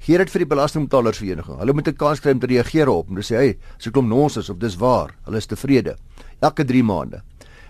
Gee 0.01 0.19
dit 0.19 0.31
vir 0.33 0.45
die 0.45 0.49
belastingbetalersvereniging. 0.49 1.59
Hulle 1.61 1.73
moet 1.73 1.89
'n 1.89 1.97
kans 1.97 2.21
kry 2.21 2.33
om 2.33 2.41
te 2.41 2.47
reageer 2.47 2.89
op 2.89 3.11
en 3.11 3.17
sê 3.23 3.37
hey, 3.37 3.59
as 3.79 3.87
ek 3.87 3.93
klom 3.93 4.09
nonsens 4.09 4.51
of 4.51 4.59
dis 4.59 4.77
waar, 4.77 5.15
hulle 5.25 5.37
is 5.37 5.47
tevrede. 5.47 5.97
Elke 6.41 6.65
3 6.65 6.83
maande. 6.83 7.23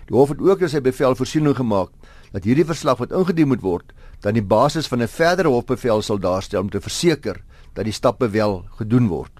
Die 0.06 0.16
hof 0.16 0.28
het 0.28 0.40
ook 0.40 0.60
in 0.60 0.68
sy 0.68 0.80
bevel 0.80 1.14
voorsiening 1.14 1.56
gemaak 1.56 1.90
dat 2.32 2.44
hierdie 2.44 2.64
verslag 2.64 2.98
wat 2.98 3.12
ingedien 3.12 3.48
moet 3.48 3.62
word, 3.62 3.92
dan 4.22 4.34
die 4.34 4.42
basis 4.42 4.86
van 4.86 5.02
'n 5.02 5.08
verdere 5.08 5.48
hofbevel 5.48 6.02
sal 6.02 6.18
daarstel 6.18 6.60
om 6.60 6.70
te 6.70 6.80
verseker 6.80 7.42
dat 7.74 7.84
die 7.84 7.92
stappe 7.92 8.28
wel 8.28 8.64
gedoen 8.78 9.08
word. 9.08 9.32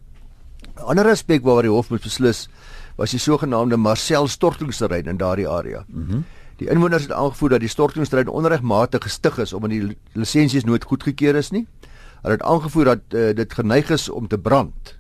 'n 0.77 0.83
Ander 0.83 1.11
aspek 1.11 1.43
waaroor 1.43 1.63
die 1.63 1.71
hof 1.71 1.91
moet 1.91 2.03
beslis 2.03 2.49
was 2.97 3.11
die 3.11 3.19
sogenaamde 3.19 3.77
Marcel 3.77 4.29
stortingsterrein 4.29 5.07
in 5.07 5.17
daardie 5.17 5.49
area. 5.49 5.85
Mhm. 5.89 6.17
Mm 6.17 6.25
die 6.61 6.69
inwoners 6.69 7.07
het 7.09 7.13
aangevoer 7.17 7.55
dat 7.55 7.63
die 7.65 7.73
stortingsterrein 7.73 8.29
onregmatig 8.29 9.07
gestig 9.07 9.39
is 9.41 9.55
omdat 9.57 9.73
die 9.73 9.97
lisensies 10.13 10.67
nooit 10.69 10.85
goedgekeur 10.85 11.39
is 11.41 11.49
nie. 11.57 11.65
Hulle 12.21 12.37
het 12.37 12.45
aangevoer 12.45 12.91
dat 12.93 13.17
uh, 13.17 13.31
dit 13.37 13.55
geneig 13.57 13.89
is 13.91 14.09
om 14.13 14.29
te 14.29 14.39
brand 14.39 14.97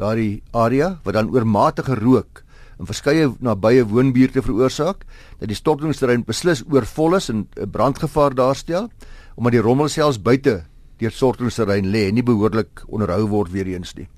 daardie 0.00 0.42
area 0.56 0.94
wat 1.04 1.18
dan 1.18 1.28
oormatige 1.30 1.98
rook 2.00 2.40
in 2.80 2.88
verskeie 2.88 3.28
nabye 3.44 3.84
woonbuurte 3.86 4.42
veroorsaak 4.42 5.04
dat 5.38 5.50
die 5.52 5.58
stortingsterrein 5.58 6.24
beslis 6.24 6.64
oorvol 6.64 7.18
is 7.20 7.28
en 7.28 7.46
'n 7.60 7.70
brandgevaar 7.70 8.34
daarstel 8.34 8.88
omdat 9.36 9.52
die 9.52 9.60
rommel 9.60 9.88
selfs 9.88 10.22
buite 10.22 10.64
deur 10.98 11.10
stortingsterrein 11.12 11.92
lê 11.92 12.08
en 12.08 12.14
nie 12.14 12.24
behoorlik 12.24 12.84
onderhou 12.88 13.28
word 13.28 13.52
weer 13.52 13.66
eens 13.66 13.94
nie. 13.94 14.08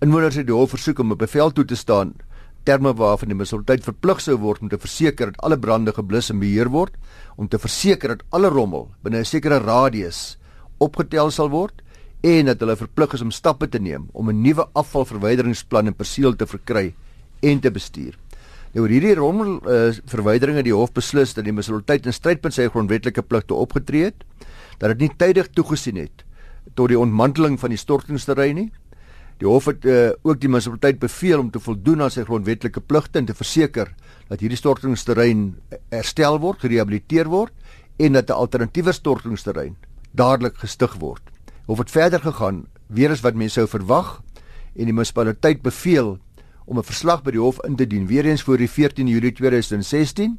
Inwoners 0.00 0.36
het 0.36 0.46
die 0.46 0.56
hof 0.56 0.70
versoek 0.70 0.98
om 0.98 1.12
'n 1.12 1.16
bevel 1.16 1.52
toe 1.52 1.64
te 1.64 1.76
staan 1.76 2.14
terme 2.64 2.92
waarvan 2.96 3.28
die 3.28 3.36
munisipaliteit 3.36 3.84
verplig 3.84 4.20
sou 4.20 4.36
word 4.38 4.62
om 4.62 4.68
te 4.68 4.78
verseker 4.78 5.30
dat 5.30 5.44
alle 5.44 5.58
brande 5.58 5.92
geblus 5.92 6.30
en 6.30 6.40
beheer 6.40 6.68
word, 6.68 6.94
om 7.36 7.48
te 7.48 7.58
verseker 7.58 8.14
dat 8.14 8.24
alle 8.30 8.48
rommel 8.48 8.88
binne 9.02 9.20
'n 9.20 9.24
sekere 9.24 9.58
radius 9.58 10.38
opgetel 10.78 11.30
sal 11.30 11.50
word 11.50 11.82
en 12.22 12.46
dat 12.46 12.60
hulle 12.60 12.76
verplig 12.76 13.14
is 13.14 13.22
om 13.22 13.30
stappe 13.30 13.68
te 13.68 13.78
neem 13.78 14.08
om 14.12 14.28
'n 14.28 14.42
nuwe 14.42 14.66
afvalverwyderingsplan 14.74 15.86
en 15.86 15.94
perseel 15.94 16.36
te 16.36 16.46
verkry 16.46 16.94
en 17.42 17.60
te 17.60 17.70
bestuur. 17.70 18.18
Nou 18.72 18.84
oor 18.84 18.92
hierdie 18.92 19.14
rommel 19.14 19.56
uh, 19.66 19.90
verwyderinge 20.06 20.62
die 20.62 20.74
hof 20.74 20.92
beslis 20.92 21.34
dat 21.34 21.44
die 21.44 21.52
munisipaliteit 21.52 22.06
in 22.06 22.12
stryd 22.12 22.42
met 22.42 22.54
sy 22.54 22.68
grondwetlike 22.68 23.22
pligte 23.22 23.54
opgetree 23.54 24.04
het, 24.04 24.24
dat 24.78 24.94
dit 24.94 25.00
nie 25.00 25.16
tydig 25.16 25.48
toegesien 25.50 25.96
het 25.96 26.24
tot 26.74 26.88
die 26.88 26.98
ontmanteling 26.98 27.58
van 27.58 27.70
die 27.70 27.80
stortingsterrein 27.80 28.54
nie. 28.54 28.70
Die 29.40 29.48
hof 29.48 29.70
het 29.70 29.86
uh, 29.88 30.10
ook 30.20 30.36
die 30.40 30.50
munisipaliteit 30.52 30.98
beveel 31.00 31.40
om 31.40 31.50
te 31.50 31.60
voldoen 31.64 32.04
aan 32.04 32.12
sy 32.12 32.26
grondwetlike 32.28 32.82
pligte 32.84 33.22
en 33.22 33.28
te 33.30 33.36
verseker 33.36 33.88
dat 34.28 34.42
hierdie 34.44 34.58
stortingsterrein 34.60 35.46
herstel 35.88 36.36
word, 36.42 36.60
gerehabiliteer 36.60 37.30
word 37.32 37.54
en 37.96 38.18
dat 38.18 38.28
'n 38.28 38.36
alternatiewe 38.36 38.92
stortingsterrein 38.92 39.76
dadelik 40.12 40.60
gestig 40.60 40.92
word. 41.00 41.22
Hof 41.66 41.78
het 41.78 41.90
verder 41.90 42.20
gegaan, 42.20 42.66
weer 42.86 43.10
as 43.10 43.22
wat 43.24 43.34
mense 43.34 43.60
sou 43.60 43.66
verwag 43.66 44.20
en 44.76 44.84
die 44.84 44.92
munisipaliteit 44.92 45.62
beveel 45.62 46.18
om 46.66 46.78
'n 46.78 46.84
verslag 46.84 47.22
by 47.22 47.30
die 47.30 47.40
hof 47.40 47.64
in 47.64 47.76
te 47.76 47.86
dien 47.86 48.06
weer 48.06 48.26
eens 48.26 48.42
voor 48.42 48.58
die 48.58 48.68
14 48.68 49.06
Julie 49.06 49.32
2016. 49.32 50.38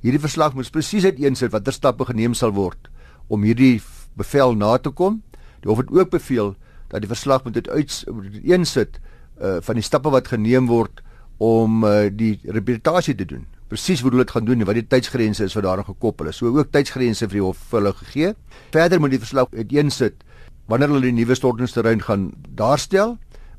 Hierdie 0.00 0.20
verslag 0.20 0.54
moet 0.54 0.70
presies 0.70 1.04
uiteensit 1.04 1.50
watter 1.50 1.72
stappe 1.72 2.04
geneem 2.04 2.34
sal 2.34 2.52
word 2.52 2.90
om 3.28 3.42
hierdie 3.42 3.80
bevel 4.16 4.54
na 4.54 4.76
te 4.78 4.90
kom. 4.90 5.22
Die 5.60 5.70
hof 5.70 5.78
het 5.78 5.90
ook 5.90 6.10
beveel 6.10 6.56
dat 6.94 7.02
die 7.02 7.10
verslag 7.10 7.42
moet 7.42 7.58
uiteensit 7.58 9.00
uh 9.42 9.58
van 9.66 9.74
die 9.74 9.82
stappe 9.82 10.12
wat 10.14 10.30
geneem 10.30 10.68
word 10.70 11.02
om 11.42 11.82
uh 11.82 12.06
die 12.06 12.38
rehabilitasie 12.44 13.16
te 13.18 13.26
doen. 13.26 13.48
Presies 13.68 14.04
hoe 14.04 14.12
hulle 14.12 14.22
dit 14.22 14.34
gaan 14.36 14.46
doen 14.46 14.62
en 14.62 14.68
wat 14.68 14.78
die 14.78 14.86
tydsgrense 14.86 15.48
is 15.48 15.56
wat 15.58 15.64
daaraan 15.66 15.88
gekoppel 15.88 16.30
is. 16.30 16.38
So 16.38 16.52
ook 16.54 16.70
tydsgrense 16.70 17.26
vir 17.26 17.40
die 17.40 17.42
hof 17.42 17.58
vir 17.70 17.80
hulle 17.80 17.92
gegee. 17.98 18.34
Verder 18.70 19.02
moet 19.02 19.16
die 19.16 19.22
verslag 19.22 19.50
uiteensit 19.50 20.22
wanneer 20.70 20.92
hulle 20.94 21.08
die 21.08 21.16
nuwe 21.16 21.34
stortingsterrein 21.36 22.04
gaan 22.06 22.28
daarstel 22.56 23.16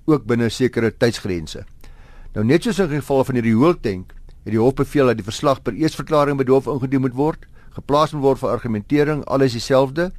ook 0.08 0.24
binne 0.30 0.48
sekere 0.50 0.94
tydsgrense. 0.96 1.66
Nou 2.36 2.46
net 2.46 2.64
soos 2.64 2.80
in 2.80 2.90
geval 2.94 3.26
van 3.28 3.38
hierdie 3.40 3.56
hoeltank, 3.56 4.14
het 4.46 4.54
die 4.54 4.62
hof 4.62 4.78
beveel 4.80 5.12
dat 5.12 5.20
die 5.20 5.28
verslag 5.28 5.62
per 5.66 5.76
eersverklaring 5.76 6.40
by 6.40 6.48
die 6.48 6.54
hof 6.56 6.70
ingedien 6.72 7.04
moet 7.04 7.18
word, 7.18 7.46
geplaas 7.76 8.14
moet 8.16 8.24
word 8.24 8.42
vir 8.42 8.54
argumentering, 8.54 9.26
alles 9.28 9.58
dieselfde 9.58 10.12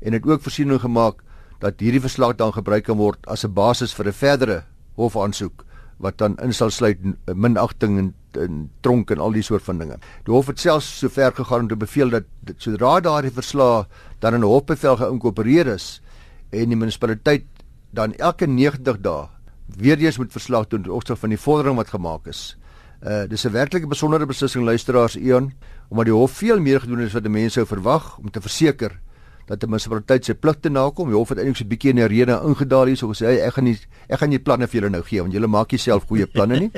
en 0.00 0.16
het 0.16 0.26
ook 0.26 0.42
voorsiening 0.42 0.80
gemaak 0.80 1.20
dat 1.62 1.80
hierdie 1.80 2.02
verslag 2.02 2.34
dan 2.36 2.52
gebruik 2.52 2.88
kan 2.88 2.98
word 2.98 3.22
as 3.30 3.44
'n 3.44 3.54
basis 3.54 3.94
vir 3.94 4.06
'n 4.08 4.12
verdere 4.12 4.64
hofaansoek 4.96 5.64
wat 6.02 6.18
dan 6.18 6.36
in 6.42 6.52
sal 6.52 6.70
sluit 6.70 6.98
minagting 7.34 7.98
en, 7.98 8.14
en 8.32 8.70
tronk 8.80 9.10
en 9.10 9.18
al 9.18 9.32
die 9.32 9.42
soort 9.42 9.62
van 9.62 9.78
dinge. 9.78 9.98
Die 10.26 10.34
hof 10.34 10.46
het 10.46 10.58
selfs 10.58 10.98
so 10.98 11.08
ver 11.08 11.32
gegaan 11.32 11.60
om 11.60 11.68
te 11.68 11.76
beveel 11.76 12.10
dat, 12.10 12.24
dat 12.40 12.56
sodra 12.58 13.00
daardie 13.00 13.30
verslag 13.30 13.86
dan 14.18 14.34
in 14.34 14.40
'n 14.40 14.50
hofbevel 14.54 14.96
geïnkorporeer 14.96 15.66
is 15.66 16.02
en 16.50 16.68
die 16.68 16.76
munisipaliteit 16.76 17.44
dan 17.90 18.14
elke 18.14 18.46
90 18.46 19.00
dae 19.00 19.28
weer 19.66 19.98
eens 19.98 20.18
moet 20.18 20.32
verslag 20.32 20.66
doen 20.68 20.86
oor 20.86 20.94
opstel 20.94 21.16
van 21.16 21.28
die 21.28 21.38
vordering 21.38 21.76
wat 21.76 21.88
gemaak 21.88 22.26
is. 22.26 22.56
Uh 23.02 23.26
dis 23.28 23.44
'n 23.44 23.52
werklike 23.52 23.86
besondere 23.86 24.26
beslissing 24.26 24.64
luisteraars 24.64 25.16
Eon 25.16 25.52
omdat 25.88 26.04
die 26.04 26.14
hof 26.14 26.32
veel 26.32 26.60
meer 26.60 26.80
gedoen 26.80 26.98
het 26.98 27.06
as 27.06 27.12
wat 27.12 27.28
mense 27.28 27.50
sou 27.50 27.66
verwag 27.66 28.18
om 28.18 28.30
te 28.30 28.40
verseker 28.40 29.00
dat 29.46 29.60
die 29.60 29.68
munisipaliteit 29.68 30.26
sy 30.28 30.34
pligte 30.38 30.70
nakom. 30.70 31.10
Die 31.10 31.16
hof 31.16 31.32
het 31.32 31.38
eintlik 31.38 31.56
so 31.56 31.64
'n 31.64 31.68
bietjie 31.68 31.90
in 31.90 31.96
die 31.96 32.06
rede 32.06 32.40
ingedaal 32.44 32.86
hier 32.86 32.96
so 32.96 33.08
gesê 33.08 33.26
hey, 33.26 33.46
ek 33.46 33.54
gaan 33.54 33.64
nie 33.64 33.78
ek 34.08 34.18
gaan 34.18 34.30
nie 34.30 34.38
planne 34.38 34.66
vir 34.66 34.80
julle 34.80 34.90
nou 34.90 35.02
gee 35.02 35.20
want 35.20 35.32
julle 35.32 35.46
maak 35.46 35.70
jouself 35.70 36.06
goeie 36.06 36.26
planne 36.26 36.60
nie. 36.60 36.70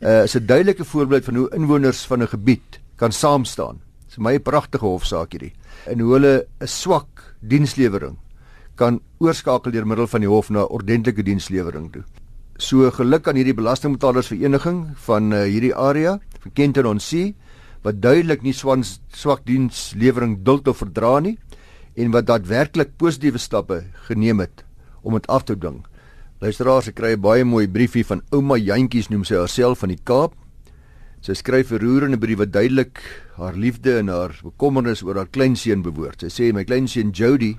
Uh 0.00 0.24
is 0.26 0.36
'n 0.36 0.46
duidelike 0.46 0.84
voorbeeld 0.84 1.24
van 1.24 1.34
hoe 1.34 1.48
inwoners 1.54 2.06
van 2.06 2.22
'n 2.22 2.28
gebied 2.28 2.80
kan 2.96 3.12
saam 3.12 3.44
staan. 3.44 3.80
Dis 4.06 4.18
my 4.18 4.38
pragtige 4.38 4.86
hofsaak 4.86 5.32
hierdie. 5.32 5.52
En 5.86 6.00
hoe 6.00 6.12
hulle 6.12 6.46
'n 6.60 6.66
swak 6.66 7.34
dienslewering 7.40 8.16
kan 8.76 9.00
oorskakel 9.18 9.72
deur 9.72 9.86
middel 9.86 10.06
van 10.06 10.20
die 10.20 10.30
hof 10.30 10.50
na 10.50 10.62
ordentlike 10.62 11.22
dienslewering 11.22 11.92
toe. 11.92 12.04
So 12.58 12.90
geluk 12.90 13.28
aan 13.28 13.36
hierdie 13.36 13.54
belastingbetalersvereniging 13.54 14.96
van 15.06 15.32
uh, 15.32 15.42
hierdie 15.42 15.74
area, 15.74 16.18
van 16.42 16.52
Kenton 16.52 16.86
on 16.86 17.00
Sea, 17.00 17.32
wat 17.82 18.00
duidelik 18.02 18.42
nie 18.42 18.52
swans 18.52 19.00
swak 19.14 19.44
dienslewering 19.46 20.38
duld 20.46 20.68
of 20.68 20.82
verdra 20.82 21.18
nie 21.20 21.38
en 21.98 22.12
wat 22.14 22.28
daadwerklik 22.30 22.94
positiewe 23.00 23.40
stappe 23.42 23.82
geneem 24.06 24.38
het 24.44 24.62
om 25.02 25.16
dit 25.16 25.26
af 25.26 25.46
te 25.48 25.56
dwing. 25.58 25.80
Luisteraars, 26.38 26.88
ek 26.88 26.94
kry 26.94 27.12
'n 27.16 27.20
baie 27.20 27.44
mooi 27.44 27.66
briefie 27.66 28.06
van 28.06 28.22
ouma 28.30 28.56
Jantjies 28.56 29.08
noem 29.10 29.24
sy 29.24 29.34
haarself 29.34 29.78
van 29.78 29.88
die 29.88 29.98
Kaap. 30.04 30.34
Sy 31.20 31.34
skryf 31.34 31.72
'n 31.72 31.78
roerende 31.82 32.18
brief 32.18 32.38
wat 32.38 32.52
duidelik 32.52 33.00
haar 33.36 33.54
liefde 33.54 33.98
en 33.98 34.08
haar 34.08 34.38
bekommernis 34.42 35.02
oor 35.02 35.16
haar 35.16 35.26
kleinseun 35.26 35.82
bewoord. 35.82 36.20
Sy 36.20 36.28
sê 36.28 36.52
my 36.54 36.64
kleinseun 36.64 37.10
Jody 37.10 37.56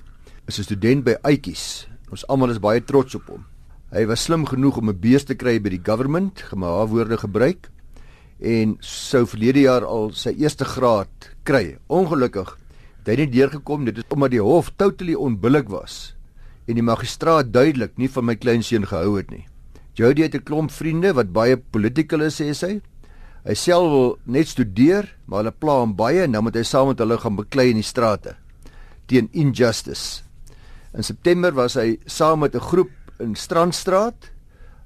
is 0.48 0.60
'n 0.60 0.64
student 0.64 1.04
by 1.04 1.16
Uitjies. 1.24 1.88
Ons 2.12 2.28
almal 2.28 2.52
is 2.52 2.60
baie 2.60 2.82
trots 2.82 3.16
op 3.16 3.28
hom. 3.28 3.46
Hy 3.92 4.06
was 4.06 4.24
slim 4.24 4.46
genoeg 4.46 4.78
om 4.78 4.90
'n 4.90 5.00
beurs 5.00 5.26
te 5.26 5.36
kry 5.36 5.60
by 5.60 5.70
die 5.70 5.84
government, 5.84 6.42
gemaak 6.42 6.90
woorde 6.90 7.18
gebruik 7.18 7.70
en 8.40 8.78
sou 8.80 9.26
verlede 9.26 9.62
jaar 9.62 9.84
al 9.84 10.12
sy 10.14 10.30
eerste 10.30 10.66
graad 10.66 11.36
kry. 11.44 11.78
Ongelukkig 11.90 12.58
het 13.10 13.20
hy 13.20 13.26
nie 13.26 13.34
deurgekom 13.34 13.86
dit 13.86 13.98
is 13.98 14.08
omdat 14.14 14.32
die 14.32 14.44
hof 14.44 14.70
totally 14.78 15.16
onbillik 15.16 15.70
was 15.70 16.16
en 16.70 16.78
die 16.78 16.86
magistraat 16.86 17.50
duidelik 17.54 17.98
nie 17.98 18.10
van 18.14 18.28
my 18.30 18.36
kleinseun 18.38 18.86
gehou 18.86 19.18
het 19.18 19.32
nie. 19.34 19.48
Jody 19.98 20.22
het 20.22 20.36
'n 20.36 20.44
klomp 20.44 20.72
vriende 20.72 21.14
wat 21.14 21.34
baie 21.34 21.58
political 21.58 22.22
is 22.22 22.40
sê 22.40 22.54
sy. 22.54 22.82
Hy 23.44 23.54
self 23.54 23.90
wil 23.92 24.18
net 24.26 24.48
studeer, 24.48 25.16
maar 25.26 25.40
hulle 25.40 25.52
pla 25.52 25.80
hom 25.80 25.96
baie 25.96 26.24
en 26.24 26.32
nou 26.32 26.42
moet 26.42 26.56
hy 26.56 26.64
saam 26.64 26.88
met 26.88 27.00
hulle 27.00 27.18
gaan 27.18 27.36
beklei 27.36 27.70
in 27.70 27.76
die 27.76 27.84
strate 27.84 28.36
teen 29.08 29.30
injustice. 29.32 30.22
In 30.94 31.04
September 31.04 31.52
was 31.52 31.74
hy 31.74 31.98
saam 32.06 32.40
met 32.40 32.56
'n 32.56 32.60
groep 32.60 32.92
in 33.20 33.36
Strandstraat. 33.36 34.32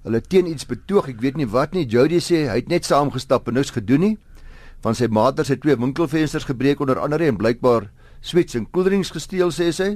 Hulle 0.04 0.22
teen 0.22 0.48
iets 0.48 0.66
betoog, 0.66 1.08
ek 1.08 1.22
weet 1.22 1.36
nie 1.36 1.48
wat 1.48 1.74
nie. 1.74 1.86
Jody 1.86 2.20
sê 2.20 2.48
hy 2.50 2.56
het 2.56 2.68
net 2.68 2.86
saamgestap 2.86 3.48
en 3.48 3.54
niks 3.54 3.72
gedoen 3.72 4.00
nie. 4.00 4.18
Van 4.82 4.96
sy 4.96 5.08
maaters 5.08 5.48
het 5.48 5.62
twee 5.62 5.76
winkelfensters 5.76 6.44
gebreek 6.44 6.80
onder 6.80 7.00
andere 7.00 7.26
en 7.28 7.38
blykbaar 7.38 7.90
sweets 8.24 8.56
en 8.58 8.66
koeldrinks 8.72 9.12
gesteel 9.14 9.52
sê 9.54 9.70
sy. 9.76 9.94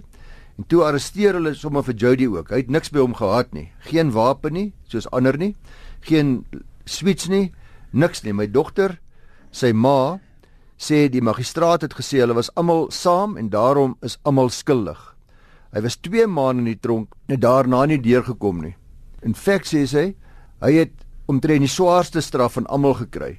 En 0.57 0.65
toe 0.67 0.83
arresteer 0.85 1.37
hulle 1.37 1.53
sommer 1.55 1.85
vir 1.85 1.97
Jody 2.01 2.27
ook. 2.27 2.51
Hy 2.51 2.63
het 2.63 2.71
niks 2.73 2.91
by 2.93 3.03
hom 3.03 3.15
gehad 3.17 3.53
nie. 3.53 3.69
Geen 3.87 4.11
wapen 4.15 4.57
nie, 4.57 4.69
soos 4.89 5.07
ander 5.13 5.37
nie. 5.37 5.53
Geen 6.05 6.41
sweets 6.89 7.29
nie, 7.29 7.51
niks 7.93 8.23
nie. 8.25 8.33
My 8.33 8.47
dogter, 8.49 8.97
sy 9.53 9.71
ma 9.73 10.17
sê 10.77 11.07
die 11.09 11.23
magistraat 11.25 11.85
het 11.85 11.95
gesê 11.97 12.21
hulle 12.21 12.37
was 12.37 12.51
almal 12.55 12.87
saam 12.93 13.37
en 13.37 13.49
daarom 13.53 13.95
is 14.05 14.17
almal 14.23 14.51
skuldig. 14.53 14.99
Hy 15.73 15.81
was 15.83 15.97
2 16.01 16.27
maande 16.29 16.63
in 16.63 16.69
die 16.71 16.79
tronk 16.81 17.15
en 17.27 17.41
daarna 17.41 17.85
nie 17.85 17.99
deurgekom 18.01 18.61
nie. 18.63 18.75
In 19.25 19.33
feite 19.33 19.69
sê 19.73 19.85
sy 19.89 20.05
hy 20.61 20.71
het 20.73 20.93
omtrent 21.29 21.65
die 21.65 21.71
swaarste 21.71 22.21
straf 22.21 22.55
van 22.57 22.69
almal 22.71 22.95
gekry. 23.01 23.37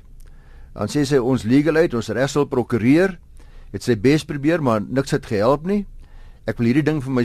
Dan 0.74 0.90
sê 0.92 1.04
sy 1.08 1.18
ons 1.18 1.46
legal 1.48 1.78
aid, 1.80 1.94
ons 1.94 2.10
regsel 2.14 2.46
prokureur 2.50 3.16
het 3.72 3.84
sy 3.84 3.96
bes 4.00 4.24
probeer 4.28 4.62
maar 4.64 4.80
niks 4.80 5.14
het 5.14 5.26
gehelp 5.28 5.66
nie. 5.66 5.84
Ek 6.48 6.60
wil 6.60 6.70
hierdie 6.70 6.86
ding 6.86 7.02
van 7.04 7.18
my 7.18 7.24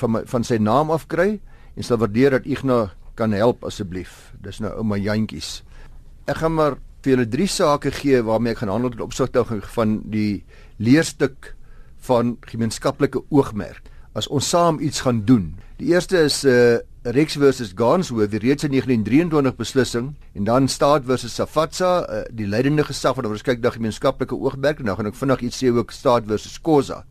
van 0.00 0.14
my 0.16 0.22
van 0.30 0.46
sy 0.46 0.58
naam 0.58 0.90
afkry 0.94 1.38
en 1.74 1.86
sal 1.86 2.00
waardeer 2.02 2.38
dat 2.38 2.46
Ignas 2.46 2.94
kan 3.14 3.32
help 3.32 3.62
asseblief. 3.64 4.32
Dis 4.42 4.58
nou 4.60 4.72
ouma 4.80 4.98
Jantjies. 4.98 5.62
Ek 6.26 6.40
gaan 6.42 6.56
maar 6.56 6.78
vir 7.04 7.14
julle 7.14 7.28
drie 7.30 7.46
sake 7.50 7.92
gee 7.94 8.22
waarmee 8.24 8.56
ek 8.56 8.64
gaan 8.64 8.72
handel 8.72 8.90
ten 8.90 9.04
opsigte 9.04 9.44
van 9.76 10.00
die 10.10 10.42
leerstuk 10.82 11.52
van 12.08 12.36
gemeenskaplike 12.48 13.22
oogmerk 13.30 13.90
as 14.14 14.26
ons 14.28 14.48
saam 14.48 14.80
iets 14.80 15.04
gaan 15.04 15.22
doen 15.26 15.52
Die 15.78 15.90
eerste 15.90 16.20
is 16.22 16.44
uh 16.46 16.78
Rex 17.04 17.34
versus 17.36 17.74
Gansworth, 17.76 18.30
die 18.32 18.38
reeds 18.40 18.64
in 18.64 18.70
1923 18.72 19.58
beslissing 19.58 20.06
en 20.32 20.46
dan 20.48 20.68
Staat 20.72 21.04
versus 21.04 21.34
Safatsa, 21.36 21.90
uh, 22.08 22.20
die 22.32 22.46
leidende 22.48 22.86
gesag 22.88 23.18
wat 23.18 23.26
oor 23.28 23.42
kyk 23.44 23.60
na 23.60 23.74
gemeenskaplike 23.74 24.32
oogmerk 24.32 24.80
en 24.80 24.88
dan 24.88 24.96
gaan 24.96 25.10
ek 25.10 25.18
vinnig 25.18 25.42
iets 25.44 25.60
sê 25.60 25.68
ook 25.68 25.92
Staat 25.92 26.24
versus 26.30 26.56
Khoza. 26.64 27.02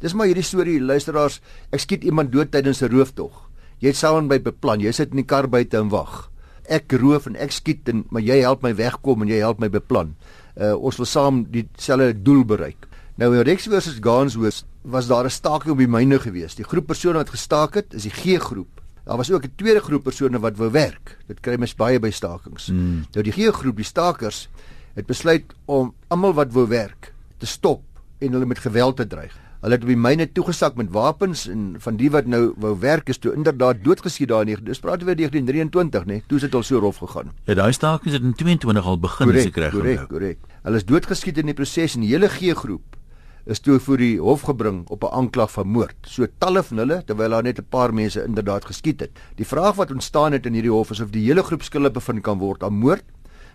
Dis 0.00 0.16
maar 0.16 0.30
hierdie 0.30 0.46
storie, 0.48 0.78
luisteraars, 0.80 1.42
ek 1.68 1.84
skiet 1.84 2.08
iemand 2.08 2.32
dood 2.32 2.48
tydens 2.48 2.80
'n 2.80 2.88
rooftog. 2.96 3.50
Jy 3.84 3.92
het 3.92 4.00
saam 4.00 4.32
by 4.32 4.40
beplan, 4.40 4.80
jy 4.80 4.90
sit 4.90 5.12
in 5.12 5.20
die 5.20 5.28
kar 5.28 5.46
buite 5.48 5.76
en 5.76 5.92
wag. 5.92 6.30
Ek 6.64 6.88
roof 6.92 7.26
en 7.26 7.36
ek 7.36 7.52
skiet 7.52 7.88
en 7.92 8.06
maar 8.08 8.22
jy 8.22 8.40
help 8.40 8.62
my 8.62 8.72
wegkom 8.72 9.20
en 9.20 9.28
jy 9.28 9.44
help 9.44 9.60
my 9.60 9.68
beplan. 9.68 10.16
Uh 10.56 10.72
ons 10.80 10.96
wil 10.96 11.06
saam 11.06 11.44
dieselfde 11.44 12.22
doel 12.22 12.44
bereik. 12.44 12.88
Nou 13.18 13.34
in 13.36 13.44
Rex 13.44 13.68
versus 13.68 14.00
Gansworth 14.00 14.64
was 14.82 15.08
daar 15.08 15.24
'n 15.24 15.30
staking 15.30 15.72
op 15.72 15.78
die 15.78 15.86
myne 15.86 16.18
geweest. 16.18 16.56
Die 16.56 16.64
groep 16.64 16.86
persone 16.86 17.18
wat 17.18 17.36
gestaak 17.36 17.74
het, 17.74 17.92
is 17.92 18.04
die 18.04 18.10
G-groep. 18.10 18.81
Daar 19.04 19.16
was 19.16 19.30
ook 19.30 19.44
'n 19.44 19.52
tweede 19.56 19.80
groep 19.80 20.02
persone 20.02 20.38
wat 20.38 20.56
wou 20.56 20.70
werk. 20.70 21.18
Dit 21.26 21.40
kry 21.40 21.56
mens 21.58 21.74
baie 21.74 21.98
by 21.98 22.10
stakings. 22.10 22.66
Mm. 22.66 23.04
Nou 23.12 23.22
die 23.22 23.32
G-groep, 23.32 23.76
die 23.76 23.84
stakers, 23.84 24.48
het 24.94 25.06
besluit 25.06 25.44
om 25.64 25.94
almal 26.08 26.34
wat 26.34 26.52
wou 26.52 26.68
werk 26.68 27.12
te 27.38 27.46
stop 27.46 27.82
en 28.18 28.32
hulle 28.32 28.46
met 28.46 28.58
geweld 28.58 28.96
te 28.96 29.06
dreig. 29.06 29.38
Hulle 29.62 29.74
het 29.74 29.82
op 29.82 29.88
die 29.88 29.96
myne 29.96 30.32
toegesak 30.32 30.74
met 30.74 30.90
wapens 30.90 31.48
en 31.48 31.74
van 31.78 31.96
die 31.96 32.10
wat 32.10 32.26
nou 32.26 32.52
wou 32.56 32.78
werk 32.78 33.08
is 33.08 33.18
toe 33.18 33.34
inderdaad 33.34 33.84
doodgeskiet 33.84 34.28
daar 34.28 34.48
in. 34.48 34.58
Dis 34.64 34.78
praat 34.78 35.02
oor 35.02 35.14
1923, 35.14 36.04
né? 36.04 36.22
Toe 36.26 36.38
het 36.38 36.54
al 36.54 36.62
so 36.62 36.78
rof 36.78 36.96
gegaan. 36.96 37.30
Ja, 37.44 37.54
daai 37.54 37.72
stakings 37.72 38.12
het 38.12 38.22
in 38.22 38.34
22 38.34 38.84
al 38.84 38.98
begin 38.98 39.30
as 39.30 39.44
ek 39.44 39.56
reg 39.56 39.74
onthou. 39.74 39.94
Korrek, 39.94 40.08
korrek. 40.08 40.38
Hulle 40.62 40.76
is 40.76 40.84
doodgeskiet 40.84 41.38
in 41.38 41.46
die 41.46 41.54
proses 41.54 41.94
en 41.94 42.00
die 42.00 42.10
hele 42.10 42.28
G-groep 42.28 42.98
is 43.44 43.60
toe 43.60 43.78
voor 43.82 43.98
die 43.98 44.18
hof 44.20 44.44
gebring 44.46 44.84
op 44.88 45.04
'n 45.04 45.14
aanklag 45.14 45.50
van 45.50 45.68
moord. 45.68 45.96
So 46.06 46.26
talle 46.38 46.62
van 46.62 46.78
hulle 46.78 47.02
terwyl 47.04 47.30
daar 47.30 47.42
net 47.42 47.58
'n 47.58 47.66
paar 47.68 47.94
mense 47.94 48.24
inderdaad 48.24 48.64
geskiet 48.64 49.00
het. 49.00 49.10
Die 49.36 49.46
vraag 49.46 49.74
wat 49.74 49.90
ontstaan 49.90 50.32
het 50.32 50.46
in 50.46 50.52
hierdie 50.52 50.70
hof 50.70 50.90
is 50.90 51.00
of 51.00 51.10
die 51.10 51.26
hele 51.26 51.42
groep 51.42 51.62
skuldig 51.62 51.92
bevind 51.92 52.22
kan 52.22 52.38
word 52.38 52.62
aan 52.62 52.74
moord 52.74 53.04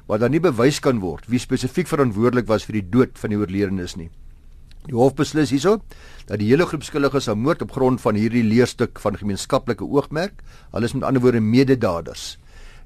waar 0.05 0.19
daar 0.19 0.29
nie 0.29 0.39
bewys 0.39 0.79
kan 0.79 0.99
word 0.99 1.25
wie 1.27 1.39
spesifiek 1.39 1.87
verantwoordelik 1.87 2.47
was 2.47 2.65
vir 2.65 2.73
die 2.73 2.89
dood 2.89 3.19
van 3.19 3.29
die 3.29 3.37
oorledenes 3.37 3.95
nie. 3.95 4.09
Die 4.87 4.95
hof 4.95 5.15
beslis 5.15 5.49
hierso 5.49 5.81
dat 6.27 6.39
die 6.39 6.47
hele 6.47 6.65
groep 6.65 6.83
skuldig 6.83 7.13
is 7.13 7.27
aan 7.27 7.41
moord 7.43 7.61
op 7.61 7.71
grond 7.71 8.01
van 8.01 8.15
hierdie 8.15 8.43
leerstuk 8.43 8.99
van 8.99 9.17
gemeenskaplike 9.17 9.83
oogmerk. 9.83 10.43
Hulle 10.71 10.85
is 10.85 10.93
met 10.93 11.03
ander 11.03 11.21
woorde 11.21 11.39
mededaders. 11.39 12.37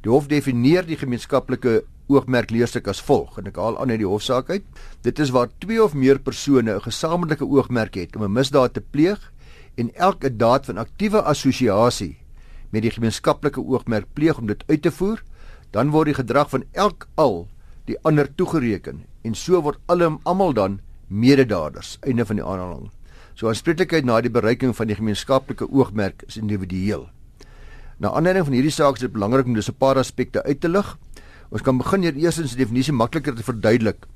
Die 0.02 0.10
hof 0.10 0.26
definieer 0.26 0.88
die 0.88 0.98
gemeenskaplike 0.98 1.84
oogmerk 2.10 2.50
leerstuk 2.50 2.88
as 2.90 3.02
volg 3.06 3.36
en 3.38 3.52
ek 3.52 3.60
haal 3.62 3.76
aan 3.78 3.92
uit 3.94 4.00
die 4.02 4.10
hofsaak 4.10 4.50
uit. 4.50 4.64
Dit 5.06 5.20
is 5.22 5.30
waar 5.36 5.52
twee 5.62 5.78
of 5.84 5.94
meer 5.94 6.18
persone 6.20 6.74
'n 6.74 6.82
gesamentlike 6.82 7.46
oogmerk 7.46 7.94
het 7.96 8.16
om 8.16 8.24
'n 8.24 8.34
misdaad 8.34 8.74
te 8.74 8.82
pleeg 8.82 9.32
en 9.78 9.94
elke 9.96 10.30
daad 10.30 10.66
van 10.66 10.78
aktiewe 10.78 11.22
assosiasie 11.22 12.18
met 12.72 12.82
die 12.82 12.92
gemeenskaplike 12.92 13.62
oogmerk 13.62 14.08
pleeg 14.14 14.38
om 14.38 14.48
dit 14.48 14.64
uit 14.68 14.82
te 14.82 14.92
voer, 14.92 15.24
dan 15.72 15.92
word 15.92 16.06
die 16.06 16.20
gedrag 16.20 16.50
van 16.50 16.64
elk 16.72 17.08
al 17.16 17.48
die 17.86 17.98
ander 18.02 18.28
toegereken 18.36 19.06
en 19.24 19.36
so 19.36 19.62
word 19.62 19.80
almal 19.88 20.54
dan 20.54 20.80
mededaders. 21.08 21.98
Einde 22.02 22.26
van 22.26 22.36
die 22.36 22.46
aanhaling. 22.46 22.90
So 23.36 23.48
aanspreeklikheid 23.48 24.06
na 24.06 24.22
die 24.22 24.32
bereiking 24.32 24.76
van 24.76 24.88
die 24.88 24.96
gemeenskaplike 24.96 25.70
oogmerk 25.72 26.24
is 26.28 26.38
individueel. 26.38 27.10
Na 28.02 28.10
aanleiding 28.18 28.48
van 28.48 28.56
hierdie 28.58 28.74
saak 28.74 28.98
is 28.98 29.04
dit 29.06 29.14
belangrik 29.14 29.46
om 29.46 29.54
dis 29.54 29.70
'n 29.70 29.78
paar 29.78 29.98
aspekte 30.02 30.44
uit 30.44 30.60
te 30.60 30.70
lig. 30.70 30.98
Ons 31.52 31.62
kan 31.62 31.78
begin 31.78 32.02
hier 32.02 32.16
eersins 32.16 32.56
die 32.56 32.66
definisie 32.66 32.94
makliker 32.94 33.36
te 33.36 33.44
verduidelik 33.44 34.08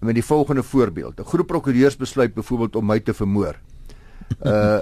met 0.00 0.14
die 0.14 0.24
volgende 0.24 0.62
voorbeeld. 0.62 1.20
'n 1.20 1.24
Groep 1.24 1.46
prokureurs 1.46 1.96
besluit 1.96 2.34
byvoorbeeld 2.34 2.76
om 2.76 2.86
my 2.86 3.00
te 3.00 3.14
vermoor. 3.14 3.54
Uh 4.42 4.80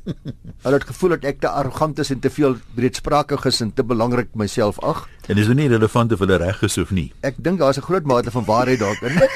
hulle 0.62 0.74
het 0.78 0.84
gevoel 0.84 1.10
dat 1.10 1.24
ek 1.24 1.40
te 1.40 1.48
arrogant 1.48 1.98
is 1.98 2.10
en 2.10 2.18
te 2.18 2.30
veel 2.30 2.56
breedsprakig 2.74 3.44
is 3.44 3.60
en 3.60 3.74
te 3.74 3.84
belangrik 3.84 4.28
myself 4.34 4.78
ag. 4.80 5.08
En 5.26 5.34
dis 5.34 5.48
nie 5.48 5.68
relevant 5.68 6.12
of 6.12 6.18
hulle 6.18 6.36
reg 6.36 6.62
is 6.62 6.78
of 6.78 6.90
nie. 6.90 7.12
Ek 7.20 7.34
dink 7.36 7.58
daar's 7.58 7.76
'n 7.76 7.82
groot 7.82 8.04
mate 8.06 8.30
van 8.30 8.44
waarheid 8.44 8.78
daarin. 8.78 9.18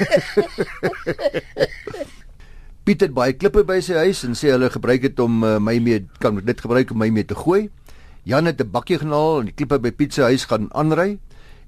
Piet 2.83 3.01
het 3.01 3.13
baie 3.13 3.33
klippe 3.33 3.63
by 3.63 3.79
sy 3.79 3.93
huis 3.93 4.23
en 4.23 4.33
sê 4.33 4.49
hulle 4.49 4.69
gebruik 4.69 5.01
dit 5.01 5.19
om 5.19 5.43
uh, 5.43 5.59
my 5.59 5.79
mee 5.79 6.07
kan 6.17 6.39
dit 6.39 6.61
gebruik 6.61 6.91
om 6.91 6.97
my 6.97 7.09
mee 7.09 7.25
te 7.25 7.35
gooi. 7.35 7.69
Jan 8.23 8.45
het 8.45 8.61
'n 8.61 8.69
bakkie 8.69 8.99
genaal 8.99 9.39
en 9.39 9.45
die 9.45 9.53
klippe 9.53 9.79
by 9.79 9.91
Piet 9.91 10.13
se 10.13 10.21
huis 10.21 10.45
gaan 10.45 10.69
aanry 10.73 11.19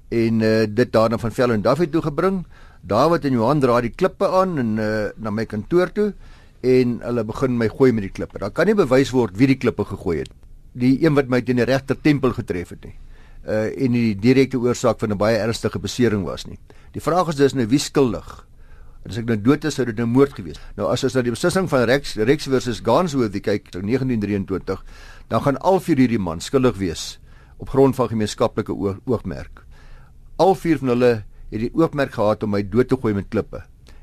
en 0.08 0.40
uh, 0.40 0.66
dit 0.68 0.92
daarna 0.92 1.18
van 1.18 1.32
Vel 1.32 1.52
en 1.52 1.62
Daffy 1.62 1.86
toe 1.86 2.02
gebring. 2.02 2.46
Dawid 2.82 3.24
en 3.24 3.32
Johan 3.32 3.60
dra 3.60 3.80
die 3.80 3.90
klippe 3.90 4.28
aan 4.28 4.58
en 4.58 4.78
uh, 4.78 5.08
na 5.16 5.30
my 5.30 5.46
kantoor 5.46 5.92
toe 5.92 6.12
en 6.60 7.00
hulle 7.02 7.24
begin 7.24 7.58
my 7.58 7.68
gooi 7.68 7.92
met 7.92 8.02
die 8.02 8.12
klippe. 8.12 8.38
Daar 8.38 8.50
kan 8.50 8.66
nie 8.66 8.74
bewys 8.74 9.10
word 9.10 9.36
wie 9.36 9.46
die 9.46 9.58
klippe 9.58 9.84
gegooi 9.84 10.18
het. 10.18 10.30
Die 10.72 11.04
een 11.04 11.14
wat 11.14 11.28
my 11.28 11.42
teen 11.42 11.56
die 11.56 11.64
regter 11.64 12.00
tempel 12.00 12.32
getref 12.32 12.68
het 12.68 12.84
nie. 12.84 12.94
Uh 13.44 13.68
en 13.74 13.92
die 13.92 14.14
direkte 14.14 14.58
oorsaak 14.58 14.98
van 15.00 15.10
'n 15.10 15.18
baie 15.18 15.36
ernstige 15.36 15.78
besering 15.78 16.24
was 16.24 16.46
nie. 16.46 16.58
Die 16.92 17.02
vraag 17.02 17.28
is 17.28 17.36
dus 17.36 17.54
nou 17.54 17.66
wie 17.66 17.78
skuldig? 17.78 18.46
As 19.04 19.18
ek 19.20 19.26
nou 19.28 19.36
dood 19.36 19.64
is, 19.68 19.74
sou 19.76 19.84
dit 19.84 19.96
'n 19.96 20.00
nou 20.00 20.06
moord 20.06 20.32
gewees. 20.32 20.56
Nou 20.76 20.88
as 20.88 21.04
ons 21.04 21.14
na 21.14 21.22
die 21.22 21.30
beslissing 21.30 21.68
van 21.68 21.84
Rex 21.84 22.16
Rex 22.16 22.46
versus 22.46 22.80
Gansworth 22.80 23.36
kyk 23.42 23.74
in 23.74 23.86
1923, 23.86 24.84
dan 25.28 25.42
gaan 25.42 25.58
al 25.60 25.80
vier 25.80 25.96
hierdie 25.96 26.18
man 26.18 26.40
skuldig 26.40 26.76
wees 26.76 27.18
op 27.58 27.68
grond 27.68 27.94
van 27.96 28.08
gemeenskaplike 28.08 28.72
oogmerk. 29.04 29.64
Al 30.38 30.54
vier 30.54 30.78
van 30.78 30.88
hulle 30.88 31.24
het 31.50 31.60
die 31.60 31.70
oogmerk 31.74 32.12
gehad 32.12 32.42
om 32.42 32.50
my 32.50 32.62
dood 32.62 32.88
te 32.88 32.96
gooi 32.96 33.14
met 33.14 33.28
klippe. 33.28 33.62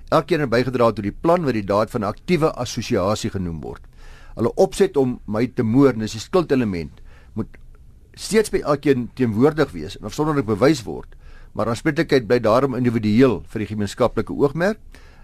Elkeen 0.09 0.39
het 0.39 0.49
bygedra 0.49 0.91
tot 0.91 1.03
die 1.03 1.11
plan 1.11 1.43
wat 1.43 1.53
die 1.53 1.65
daad 1.65 1.89
van 1.89 2.03
aktiewe 2.03 2.51
assosiasie 2.59 3.31
genoem 3.31 3.61
word. 3.61 3.81
Hulle 4.35 4.53
opset 4.55 4.97
om 4.97 5.19
my 5.25 5.47
te 5.47 5.63
moord, 5.63 5.99
dis 5.99 6.15
die 6.15 6.23
skuldelement, 6.23 7.01
moet 7.33 7.47
steeds 8.15 8.51
by 8.51 8.61
elkeen 8.63 9.09
teenwoordig 9.15 9.71
wees 9.71 9.97
en 9.97 10.07
afsonderlik 10.07 10.45
bewys 10.45 10.83
word. 10.83 11.15
Maar 11.53 11.67
aanspreeklikheid 11.67 12.27
bly 12.27 12.39
daarom 12.39 12.75
individueel 12.75 13.41
vir 13.51 13.63
die 13.63 13.69
gemeenskaplike 13.73 14.33
oogmerk. 14.33 14.79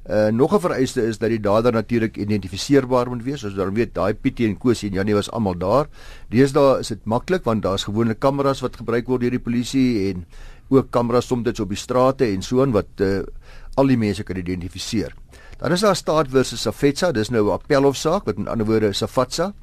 Uh 0.07 0.29
nog 0.31 0.53
'n 0.55 0.59
vereiste 0.59 1.01
is 1.01 1.17
dat 1.17 1.29
die 1.29 1.39
dader 1.39 1.71
natuurlik 1.71 2.17
identifiseerbaar 2.17 3.09
moet 3.09 3.23
wees. 3.23 3.43
Ons 3.43 3.55
dan 3.55 3.73
weet 3.73 3.93
daai 3.93 4.13
Pietie 4.13 4.47
en 4.47 4.57
Kosie 4.57 4.89
en 4.89 4.95
Janie 4.95 5.15
was 5.15 5.31
almal 5.31 5.57
daar. 5.57 5.87
Deesdae 6.29 6.79
is 6.79 6.87
dit 6.87 7.05
maklik 7.05 7.43
want 7.43 7.63
daar's 7.63 7.83
gewone 7.83 8.13
kameras 8.13 8.61
wat 8.61 8.75
gebruik 8.75 9.07
word 9.07 9.21
deur 9.21 9.31
die 9.31 9.39
polisie 9.39 10.13
en 10.13 10.25
ook 10.69 10.91
kameras 10.91 11.27
soms 11.27 11.59
op 11.59 11.69
die 11.69 11.77
strate 11.77 12.25
en 12.25 12.41
so 12.41 12.63
en 12.63 12.71
wat 12.71 12.87
uh, 12.99 13.23
al 13.75 13.87
die 13.87 13.97
mense 13.97 14.23
kan 14.23 14.35
identifiseer. 14.35 15.13
Dan 15.57 15.71
is 15.71 15.81
daar 15.81 15.95
staat 15.95 16.27
versus 16.29 16.61
Safetsa, 16.61 17.11
dis 17.11 17.29
nou 17.29 17.47
'n 17.47 17.51
appelhofsaak 17.51 18.25
wat 18.25 18.37
met 18.37 18.47
ander 18.47 18.65
woorde 18.65 18.93
Safatsa. 18.93 19.53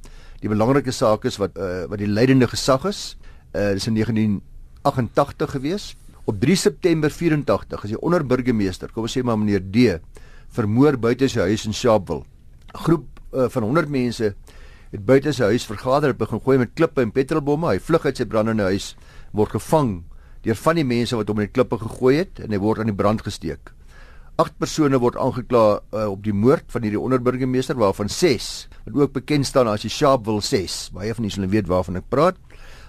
Die 0.41 0.49
belangrike 0.49 0.91
saak 0.91 1.25
is 1.25 1.37
wat 1.37 1.57
uh, 1.57 1.85
wat 1.89 1.99
die 1.99 2.09
leidende 2.09 2.49
gesag 2.49 2.85
is. 2.85 3.17
Uh, 3.53 3.73
dis 3.73 3.87
in 3.87 3.95
1988 3.95 5.51
gewees. 5.51 5.97
Op 6.25 6.39
3 6.41 6.55
September 6.57 7.11
84 7.13 7.83
is 7.85 7.91
die 7.93 7.99
onderburgemeester, 8.01 8.89
kom 8.89 9.05
ons 9.05 9.13
sê 9.13 9.21
maar 9.21 9.37
meneer 9.37 9.61
D, 9.61 9.99
vermoor 10.57 10.97
buite 10.97 11.29
sy 11.29 11.45
huis 11.51 11.67
in 11.69 11.77
Sharpeville. 11.77 12.25
'n 12.73 12.81
Groep 12.81 13.05
uh, 13.35 13.51
van 13.53 13.63
100 13.63 13.91
mense 13.93 14.31
het 14.33 15.03
buite 15.05 15.35
sy 15.37 15.51
huis 15.53 15.67
vergader 15.69 16.15
en 16.15 16.17
begin 16.17 16.41
gooi 16.41 16.57
met 16.59 16.73
klippe 16.73 17.03
en 17.05 17.13
petrolbomme. 17.13 17.75
Hy 17.75 17.79
vlug 17.79 18.07
uit 18.09 18.17
sy 18.17 18.25
brandende 18.25 18.71
huis, 18.73 18.95
word 19.37 19.53
gevang 19.53 19.91
deur 20.47 20.57
van 20.57 20.81
die 20.81 20.85
mense 20.85 21.17
wat 21.17 21.29
hom 21.29 21.43
in 21.43 21.51
die 21.51 21.53
klippe 21.53 21.77
gegooi 21.83 22.15
het 22.17 22.41
en 22.41 22.57
hy 22.57 22.61
word 22.63 22.81
aan 22.81 22.89
die 22.89 22.97
brand 22.97 23.21
gesteek. 23.21 23.75
Agt 24.41 24.57
persone 24.57 24.97
word 24.97 25.21
aangekla 25.21 25.65
uh, 25.93 26.07
op 26.09 26.25
die 26.25 26.33
moord 26.33 26.65
van 26.73 26.89
hierdie 26.89 27.01
onderburgemeester 27.01 27.77
waarvan 27.77 28.09
6 28.09 28.49
wat 28.87 28.97
ook 28.97 29.13
bekend 29.21 29.45
staan 29.45 29.69
as 29.69 29.85
die 29.85 29.93
Sharpeville 29.93 30.41
6. 30.41 30.97
Baie 30.97 31.13
van 31.13 31.29
julle 31.29 31.53
weet 31.53 31.69
waarvan 31.69 32.01
ek 32.01 32.09
praat. 32.09 32.41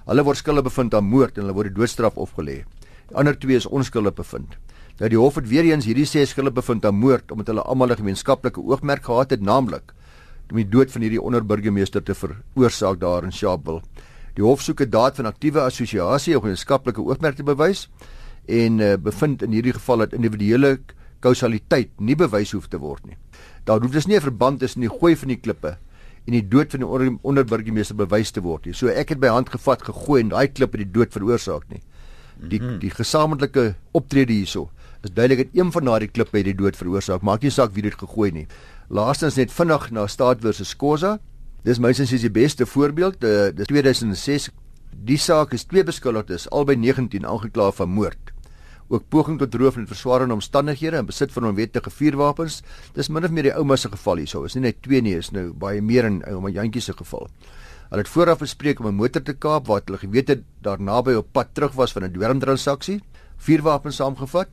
Hulle 0.08 0.24
word 0.24 0.39
skuldig 0.39 0.69
bevind 0.71 0.95
aan 0.95 1.12
moord 1.12 1.36
en 1.36 1.43
hulle 1.43 1.58
word 1.60 1.74
die 1.74 1.80
doodstraf 1.82 2.15
opgelê. 2.15 2.63
Die 3.09 3.15
ander 3.15 3.37
2 3.37 3.55
is 3.55 3.65
onskuldig 3.65 4.15
bevind. 4.17 4.57
Nou 4.99 5.09
die 5.11 5.19
hof 5.19 5.35
het 5.35 5.47
weer 5.47 5.67
eens 5.67 5.85
hierdie 5.85 6.07
6 6.07 6.29
skuldig 6.33 6.53
bevind 6.55 6.85
aan 6.85 6.95
moord 6.95 7.31
omdat 7.31 7.47
hulle 7.51 7.61
almal 7.61 7.91
'n 7.91 8.01
gemeenskaplike 8.01 8.61
oogmerk 8.61 9.03
gehad 9.05 9.29
het, 9.29 9.41
naamlik 9.41 9.93
om 10.51 10.57
die 10.57 10.69
dood 10.69 10.91
van 10.91 11.01
hierdie 11.01 11.21
onderburgemeester 11.21 12.03
te 12.03 12.13
veroorsaak 12.13 12.99
daar 12.99 13.23
in 13.23 13.31
Sharpeville. 13.31 13.81
Die 14.35 14.43
hof 14.43 14.61
soek 14.61 14.81
'n 14.81 14.89
daad 14.89 15.15
van 15.15 15.25
aktiewe 15.25 15.61
assosiasie 15.61 16.37
of 16.37 16.45
'n 16.45 16.55
skaplike 16.55 17.01
oogmerk 17.01 17.35
te 17.35 17.43
bewys 17.43 17.89
en 18.47 18.79
uh, 18.79 18.95
bevind 18.97 19.41
in 19.41 19.51
hierdie 19.51 19.73
geval 19.73 19.97
dat 19.97 20.13
individuele 20.13 20.79
kausaliteit 21.19 21.89
nie 21.99 22.15
bewys 22.15 22.51
hoef 22.51 22.67
te 22.67 22.77
word 22.77 23.05
nie. 23.05 23.17
Daar 23.63 23.81
hoef 23.81 23.91
dus 23.91 24.05
nie 24.05 24.17
'n 24.17 24.21
verband 24.21 24.59
tussen 24.59 24.81
die 24.81 24.89
gooi 24.89 25.15
van 25.15 25.27
die 25.27 25.39
klippe 25.39 25.77
en 26.25 26.33
die 26.33 26.47
dood 26.47 26.71
van 26.71 26.79
die 26.79 27.17
onderburgemeester 27.21 27.95
bewys 27.95 28.31
te 28.31 28.41
word 28.41 28.65
nie. 28.65 28.73
So 28.73 28.87
ek 28.87 29.09
het 29.09 29.19
by 29.19 29.27
hand 29.27 29.49
gevat 29.49 29.81
gegooi 29.81 30.21
en 30.21 30.29
daai 30.29 30.47
klip 30.47 30.71
het 30.71 30.81
die 30.81 30.91
dood 30.91 31.11
veroorsaak 31.11 31.69
nie. 31.69 31.81
Die 32.39 32.62
mhm. 32.62 32.80
die 32.80 32.91
gesamentlike 32.91 33.76
optrede 33.91 34.34
hierso 34.34 34.69
is 35.06 35.13
duidelik 35.13 35.45
dat 35.45 35.62
een 35.62 35.71
van 35.71 35.86
daardie 35.86 36.10
klippe 36.10 36.38
het 36.38 36.45
die 36.45 36.56
dood 36.58 36.76
veroorsaak. 36.78 37.21
Maak 37.21 37.43
nie 37.45 37.54
saak 37.54 37.74
wie 37.76 37.84
dit 37.86 37.93
gegooi 37.93 38.32
nie. 38.34 38.48
Laastens 38.89 39.38
net 39.38 39.54
vinnig 39.54 39.91
na 39.91 40.08
staat 40.08 40.41
versus 40.41 40.76
Kosa. 40.76 41.19
Dis 41.65 41.80
mynsins 41.82 42.13
is 42.13 42.26
die 42.26 42.34
beste 42.34 42.65
voorbeeld. 42.65 43.24
Uh, 43.24 43.52
dis 43.54 43.69
2006. 43.69 44.50
Die 45.06 45.17
saak 45.21 45.54
is 45.54 45.65
twee 45.69 45.84
beskuldigdes, 45.84 46.48
albei 46.50 46.76
19 46.80 47.26
aangekla 47.28 47.71
van 47.78 47.89
moord. 47.89 48.32
Ook 48.88 49.08
poging 49.10 49.39
tot 49.41 49.54
roof 49.58 49.78
en 49.78 49.88
verswarende 49.89 50.34
omstandighede 50.34 50.98
en 50.98 51.06
besit 51.06 51.32
van 51.34 51.45
onwettige 51.50 51.89
vuurwapens. 51.89 52.62
Dis 52.93 53.10
min 53.10 53.26
of 53.26 53.34
meer 53.34 53.50
die 53.50 53.56
ouma 53.58 53.76
se 53.76 53.89
geval 53.89 54.21
hierso. 54.21 54.43
Is 54.45 54.54
nie 54.58 54.67
net 54.67 54.82
twee 54.86 55.02
nie, 55.02 55.15
is 55.17 55.32
nou 55.34 55.52
baie 55.54 55.82
meer 55.82 56.06
in 56.06 56.21
ouma 56.30 56.54
Jantjie 56.54 56.82
se 56.82 56.93
geval. 56.93 57.30
Hulle 57.89 58.02
het 58.02 58.10
vooraf 58.10 58.39
bespreek 58.41 58.80
om 58.80 58.88
'n 58.88 58.95
motor 58.95 59.21
te 59.21 59.34
kaap 59.34 59.67
wat 59.67 59.86
hulle 59.86 59.98
geweet 59.98 60.28
het 60.28 60.43
daar 60.62 60.82
naby 60.82 61.13
op 61.13 61.28
pad 61.32 61.54
terug 61.54 61.74
was 61.74 61.91
van 61.91 62.04
'n 62.04 62.12
dwelmtransaksie, 62.12 63.02
vuurwapens 63.38 63.95
saamgevat 63.95 64.50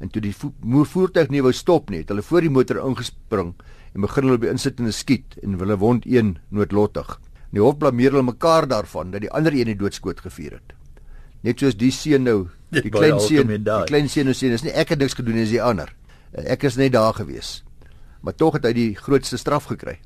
en 0.00 0.08
toe 0.08 0.22
die 0.22 0.34
vo 0.34 0.84
voertuig 0.84 1.28
nie 1.28 1.42
wou 1.42 1.52
stop 1.52 1.90
nie, 1.90 1.98
het 1.98 2.08
hulle 2.08 2.22
voor 2.22 2.40
die 2.40 2.50
motor 2.50 2.80
ingespring 2.82 3.54
en 3.94 4.00
begin 4.00 4.24
hulle 4.24 4.38
by 4.38 4.46
insittende 4.46 4.92
skiet 4.92 5.36
en 5.42 5.58
hulle 5.58 5.76
wond 5.78 6.06
een 6.06 6.38
noodlottig. 6.50 7.20
Die 7.52 7.60
hof 7.60 7.78
blameer 7.78 8.10
hulle 8.10 8.22
mekaar 8.22 8.66
daarvan 8.68 9.10
dat 9.10 9.20
die 9.20 9.30
ander 9.30 9.52
een 9.52 9.66
die 9.66 9.76
doodskoot 9.76 10.20
gevier 10.20 10.52
het. 10.52 10.72
Net 11.42 11.58
soos 11.58 11.76
die 11.76 11.90
seun 11.90 12.24
nou, 12.24 12.48
die 12.70 12.90
klein 12.90 13.20
seun, 13.20 13.46
die 13.46 13.84
klein 13.86 14.08
seun 14.08 14.30
nou 14.30 14.34
sê 14.34 14.48
dis 14.48 14.62
nie 14.62 14.72
ek 14.72 14.94
het 14.94 14.98
niks 14.98 15.14
gedoen 15.14 15.34
nie, 15.34 15.44
dis 15.44 15.56
die 15.58 15.62
ander. 15.62 15.94
Ek 16.32 16.64
is 16.64 16.76
net 16.76 16.92
daar 16.92 17.12
gewees. 17.14 17.62
Maar 18.22 18.34
tog 18.34 18.54
het 18.54 18.64
hy 18.64 18.72
die 18.72 18.94
grootste 18.94 19.36
straf 19.36 19.64
gekry. 19.64 19.98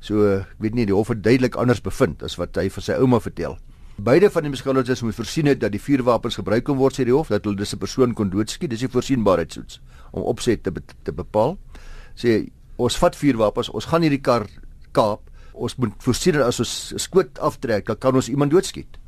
So 0.00 0.24
ek 0.40 0.54
weet 0.58 0.74
nie 0.74 0.86
die 0.88 0.96
hof 0.96 1.12
het 1.12 1.22
duidelik 1.22 1.56
anders 1.60 1.82
bevind 1.84 2.22
as 2.22 2.38
wat 2.40 2.56
hy 2.56 2.68
vir 2.72 2.82
sy 2.82 2.96
ouma 3.00 3.20
vertel. 3.20 3.58
Beide 4.00 4.30
van 4.32 4.46
die 4.46 4.52
beskuldigdes 4.54 5.02
moet 5.04 5.14
voorsien 5.14 5.50
het 5.50 5.60
dat 5.60 5.74
die 5.74 5.82
vuurwapens 5.82 6.38
gebruik 6.40 6.64
kon 6.64 6.78
word 6.80 6.96
sê 6.96 7.04
die 7.04 7.12
hof 7.12 7.28
dat 7.28 7.44
hulle 7.44 7.56
dis 7.56 7.74
'n 7.74 7.78
persoon 7.78 8.14
kon 8.14 8.30
doodskiet. 8.30 8.70
Dis 8.70 8.80
die 8.80 8.88
voorsienbaarheidsoets 8.88 9.80
om 10.12 10.22
opset 10.22 10.62
te 10.62 10.72
te 11.04 11.12
bepaal. 11.12 11.58
Sê 12.16 12.48
ons 12.76 12.96
vat 12.96 13.16
vuurwapens, 13.16 13.68
ons 13.68 13.84
gaan 13.84 14.02
hierdie 14.02 14.22
kar 14.22 14.46
kaap. 14.92 15.20
Ons 15.52 15.76
moet 15.76 15.92
voorsien 15.98 16.32
dat 16.32 16.46
as 16.46 16.60
ons 16.60 16.94
skoot 16.96 17.38
aftrek, 17.38 17.86
dan 17.86 17.98
kan 17.98 18.14
ons 18.14 18.28
iemand 18.28 18.50
doodskiet. 18.50 18.98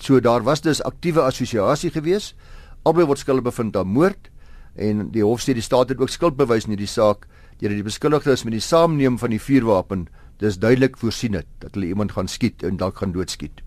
So 0.00 0.20
daar 0.20 0.42
was 0.42 0.60
dus 0.60 0.82
aktiewe 0.82 1.22
assosiasie 1.22 1.90
gewees. 1.90 2.34
Albei 2.82 3.04
word 3.04 3.18
skuldig 3.18 3.44
bevind 3.44 3.76
aan 3.76 3.86
moord 3.86 4.30
en 4.74 5.10
die 5.12 5.22
hof 5.22 5.42
sê 5.44 5.52
die 5.54 5.62
staat 5.62 5.88
het 5.88 6.00
ook 6.00 6.08
skuld 6.08 6.36
bewys 6.36 6.64
in 6.64 6.70
hierdie 6.70 6.88
saak 6.88 7.26
deur 7.60 7.70
die 7.70 7.84
beskuldigdes 7.84 8.44
met 8.44 8.56
die 8.56 8.64
saamneem 8.64 9.18
van 9.20 9.30
die 9.30 9.40
vuurwapen 9.40 10.08
dis 10.42 10.58
duidelik 10.58 10.98
voorsien 10.98 11.38
het 11.38 11.48
dat 11.62 11.76
hulle 11.76 11.92
iemand 11.92 12.12
gaan 12.16 12.28
skiet 12.28 12.62
en 12.66 12.76
dalk 12.76 12.98
gaan 12.98 13.14
doodskiet. 13.14 13.62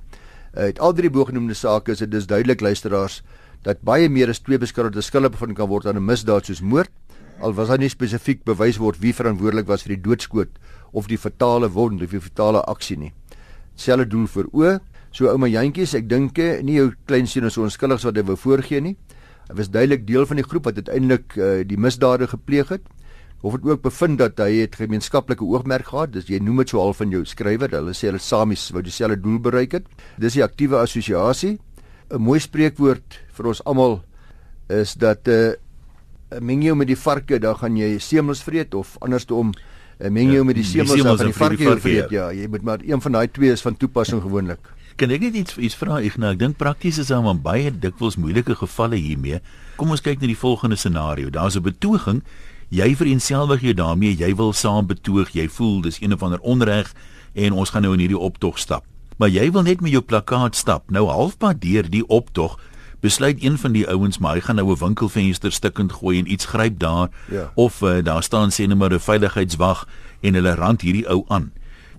Uit 0.53 0.79
al 0.79 0.93
drie 0.93 1.09
bogenoemde 1.09 1.55
sake 1.55 1.95
is 1.95 2.03
dit 2.03 2.11
dus 2.11 2.27
duidelik 2.27 2.61
luisteraars 2.61 3.21
dat 3.63 3.81
baie 3.81 4.09
meer 4.09 4.29
as 4.29 4.43
twee 4.43 4.59
beskuldigdes 4.61 5.09
skuldig 5.09 5.33
bevind 5.33 5.57
kan 5.57 5.71
word 5.71 5.87
aan 5.87 5.97
'n 5.97 6.05
misdaad 6.05 6.45
soos 6.45 6.61
moord 6.61 6.91
al 7.39 7.53
was 7.53 7.67
daar 7.67 7.81
nie 7.81 7.91
spesifiek 7.91 8.43
bewys 8.47 8.77
word 8.79 8.99
wie 9.03 9.13
verantwoordelik 9.15 9.67
was 9.67 9.83
vir 9.83 9.95
die 9.95 10.03
doodskoot 10.07 10.59
of 10.95 11.09
die 11.11 11.19
fatale 11.19 11.69
wond 11.71 12.03
of 12.03 12.13
die 12.13 12.21
fatale 12.21 12.61
aksie 12.71 12.97
nie. 12.97 13.11
Selfe 13.75 14.07
doel 14.07 14.27
vir 14.31 14.47
o, 14.53 14.77
so 15.11 15.27
ouma 15.31 15.49
Jantjies, 15.51 15.95
ek 15.99 16.07
dink 16.07 16.39
nie 16.63 16.77
jou 16.79 16.91
klein 17.07 17.27
seun 17.27 17.49
is 17.49 17.57
so 17.57 17.65
onskuldig 17.65 17.99
as 17.99 18.07
wat 18.07 18.19
hy 18.19 18.23
wou 18.29 18.37
voorgee 18.39 18.81
nie. 18.81 18.95
Hy 19.49 19.57
was 19.59 19.69
duidelik 19.69 20.07
deel 20.07 20.25
van 20.25 20.39
die 20.39 20.47
groep 20.47 20.69
wat 20.69 20.79
uiteindelik 20.79 21.35
uh, 21.37 21.49
die 21.67 21.77
misdade 21.77 22.27
gepleeg 22.31 22.71
het. 22.71 22.87
Hof 23.43 23.53
het 23.53 23.65
ook 23.67 23.81
bevind 23.81 24.17
dat 24.17 24.39
hy 24.41 24.61
het 24.63 24.75
gemeenskaplike 24.75 25.45
oogmerk 25.45 25.87
gehad. 25.91 26.13
Dis 26.15 26.29
jy 26.31 26.39
noem 26.41 26.63
dit 26.63 26.69
so 26.69 26.79
half 26.79 26.97
van 26.97 27.11
jou 27.13 27.21
skrywer. 27.25 27.69
Hulle 27.69 27.93
sê 27.93 28.09
hulle 28.09 28.21
samies 28.21 28.71
wou 28.73 28.81
dieselfde 28.81 29.19
doel 29.21 29.39
bereik 29.39 29.77
het. 29.77 29.85
Dis 30.17 30.33
die 30.33 30.43
aktiewe 30.43 30.79
assosiasie. 30.81 31.59
'n 32.09 32.21
Mooi 32.21 32.39
spreekwoord 32.39 33.19
vir 33.33 33.47
ons 33.47 33.61
almal 33.65 34.03
is 34.69 34.93
dat 34.93 35.27
'n 35.27 35.31
uh, 35.31 35.53
eh, 36.29 36.41
meng 36.41 36.63
jou 36.63 36.75
met 36.75 36.87
die 36.87 36.97
varke, 36.97 37.39
dan 37.39 37.55
gaan 37.55 37.77
jy 37.77 37.99
seemels 37.99 38.43
vreet 38.43 38.73
of 38.73 38.97
andersom 38.99 39.51
'n 39.51 40.05
uh, 40.05 40.09
meng 40.09 40.27
jou 40.27 40.41
ja, 40.41 40.43
met 40.43 40.55
die 40.55 40.63
seemels 40.63 41.03
dan 41.03 41.17
gaan 41.17 41.25
die 41.25 41.33
varke 41.33 41.79
vreet. 41.79 42.09
Ja, 42.09 42.31
jy 42.31 42.47
moet 42.47 42.61
maar 42.61 42.79
een 42.81 43.01
van 43.01 43.11
daai 43.11 43.27
twee 43.31 43.51
is 43.51 43.61
van 43.61 43.77
toepassing 43.77 44.21
gewoonlik. 44.21 44.59
Kan 44.95 45.11
ek 45.11 45.21
net 45.21 45.35
iets 45.35 45.57
iets 45.57 45.75
vra 45.75 45.99
ek 45.99 46.17
nou 46.17 46.31
ek 46.31 46.39
dink 46.39 46.57
prakties 46.57 46.97
is 46.97 47.07
daar 47.07 47.35
baie 47.35 47.71
dikwels 47.71 48.15
moeilike 48.15 48.55
gevalle 48.55 48.95
hiermee. 48.95 49.41
Kom 49.75 49.89
ons 49.91 50.01
kyk 50.01 50.21
na 50.21 50.27
die 50.27 50.37
volgende 50.37 50.75
scenario. 50.75 51.29
Daar's 51.29 51.55
'n 51.55 51.61
betoging 51.61 52.23
jy 52.75 52.95
vereenselwig 52.99 53.63
jou 53.63 53.73
daarmee, 53.73 54.15
jy 54.19 54.33
wil 54.35 54.53
saam 54.53 54.87
betoog, 54.89 55.31
jy 55.35 55.47
voel 55.47 55.81
dis 55.85 56.01
een 56.01 56.13
of 56.13 56.23
ander 56.23 56.41
onreg 56.43 56.91
en 57.33 57.55
ons 57.55 57.71
gaan 57.71 57.85
nou 57.85 57.93
in 57.95 58.03
hierdie 58.03 58.19
optog 58.19 58.59
stap. 58.59 58.85
Maar 59.17 59.31
jy 59.31 59.49
wil 59.55 59.63
net 59.63 59.81
met 59.81 59.93
jou 59.95 60.03
plakkaat 60.03 60.55
stap. 60.55 60.89
Nou 60.91 61.07
halfpad 61.07 61.61
deur 61.63 61.87
die 61.89 62.03
optog 62.07 62.57
besluit 63.05 63.43
een 63.43 63.57
van 63.61 63.75
die 63.75 63.85
ouens 63.87 64.17
maar 64.17 64.35
hy 64.35 64.41
gaan 64.41 64.57
nou 64.59 64.71
'n 64.71 64.79
winkelvenster 64.79 65.51
stukkend 65.51 65.91
gooi 66.01 66.19
en 66.19 66.31
iets 66.31 66.45
gryp 66.45 66.79
daar 66.79 67.09
ja. 67.31 67.51
of 67.55 67.81
uh, 67.81 68.03
daar 68.03 68.23
staan 68.23 68.49
sê 68.49 68.67
net 68.67 68.77
maar 68.77 68.93
'n 68.93 68.99
veiligheidswag 68.99 69.87
en 70.21 70.33
hulle 70.33 70.55
rand 70.55 70.81
hierdie 70.81 71.07
ou 71.07 71.23
aan 71.27 71.51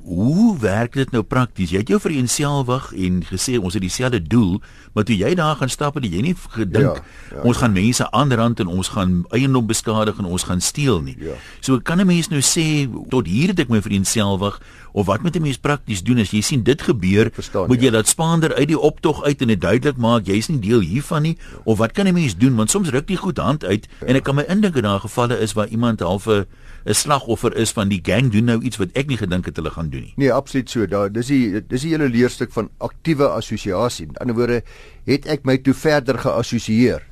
hoe 0.06 0.58
werk 0.58 0.94
dit 0.94 1.10
nou 1.10 1.24
prakties? 1.26 1.72
Jy 1.74 1.80
het 1.82 1.88
jou 1.90 1.98
vereenselwig 1.98 2.92
en 2.94 3.18
gesê 3.26 3.56
ons 3.58 3.74
het 3.74 3.82
dieselfde 3.82 4.20
doel, 4.22 4.60
maar 4.94 5.04
toe 5.04 5.16
jy 5.18 5.32
daar 5.34 5.58
gaan 5.58 5.72
stap 5.72 5.98
het 5.98 6.06
jy 6.06 6.22
nie 6.22 6.34
gedink 6.54 7.00
ja, 7.00 7.02
ja, 7.32 7.40
ons 7.42 7.58
ja. 7.58 7.62
gaan 7.64 7.74
mense 7.74 8.06
aanrand 8.14 8.62
en 8.62 8.70
ons 8.70 8.92
gaan 8.94 9.16
eiendom 9.34 9.66
beskadig 9.66 10.20
en 10.22 10.28
ons 10.30 10.46
gaan 10.46 10.62
steel 10.62 11.02
nie. 11.02 11.16
Ja. 11.18 11.34
So 11.60 11.80
kan 11.82 11.98
'n 11.98 12.06
mens 12.06 12.30
nou 12.30 12.40
sê 12.40 12.86
tot 13.10 13.26
hier 13.26 13.48
het 13.50 13.58
ek 13.58 13.68
my 13.68 13.82
vereenselwig 13.82 14.60
of 14.96 15.06
wat 15.06 15.22
moet 15.22 15.36
'n 15.36 15.44
mens 15.44 15.60
prakties 15.60 16.02
doen 16.02 16.18
as 16.24 16.32
jy 16.32 16.40
sien 16.40 16.62
dit 16.62 16.82
gebeur? 16.82 17.28
Verstaan, 17.32 17.68
moet 17.68 17.80
jy 17.80 17.92
ja. 17.92 17.98
dat 18.00 18.08
spaander 18.08 18.54
uit 18.54 18.68
die 18.68 18.78
optog 18.78 19.22
uit 19.24 19.40
en 19.40 19.52
dit 19.52 19.60
duidelik 19.60 19.96
maak 19.96 20.26
jy's 20.26 20.48
nie 20.48 20.58
deel 20.58 20.80
hiervan 20.80 21.22
nie 21.22 21.36
of 21.64 21.78
wat 21.78 21.92
kan 21.92 22.06
'n 22.08 22.14
mens 22.14 22.36
doen 22.36 22.56
want 22.56 22.70
soms 22.70 22.88
ruk 22.88 23.06
die 23.06 23.20
goed 23.20 23.38
hand 23.38 23.64
uit 23.64 23.88
ja. 24.00 24.06
en 24.06 24.16
ek 24.16 24.24
kan 24.24 24.34
my 24.34 24.44
indink 24.48 24.76
in 24.76 24.88
daai 24.88 25.00
gevalle 25.00 25.38
is 25.38 25.52
waar 25.52 25.68
iemand 25.68 26.00
half 26.00 26.26
'n 26.26 26.46
'n 26.86 26.94
slagoffer 26.94 27.50
is 27.58 27.72
van 27.74 27.88
die 27.90 27.98
gang 28.02 28.30
doen 28.30 28.46
nou 28.46 28.60
iets 28.62 28.78
wat 28.78 28.94
ek 28.94 29.08
nie 29.10 29.18
gedink 29.18 29.48
het 29.50 29.56
hulle 29.58 29.72
gaan 29.74 29.90
doen 29.90 30.04
nie. 30.06 30.12
Nee, 30.16 30.30
absoluut 30.32 30.70
so. 30.70 30.86
Daar 30.86 31.10
dis 31.10 31.26
die 31.26 31.58
dis 31.58 31.82
die 31.82 31.90
hele 31.90 32.06
leerstuk 32.08 32.52
van 32.54 32.70
aktiewe 32.78 33.26
assosiasie. 33.34 34.06
In 34.06 34.20
ander 34.22 34.36
woorde, 34.38 34.62
het 35.04 35.26
ek 35.26 35.42
my 35.44 35.58
toe 35.58 35.74
verder 35.74 36.18
geassosieer. 36.22 37.02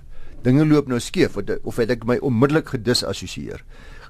Dinge 0.47 0.67
loop 0.67 0.87
nou 0.87 1.01
skeef 1.01 1.37
of 1.37 1.51
of 1.65 1.77
het 1.83 1.91
ek 1.91 2.07
my 2.07 2.21
onmiddellik 2.23 2.71
gedisassosieer. 2.77 3.65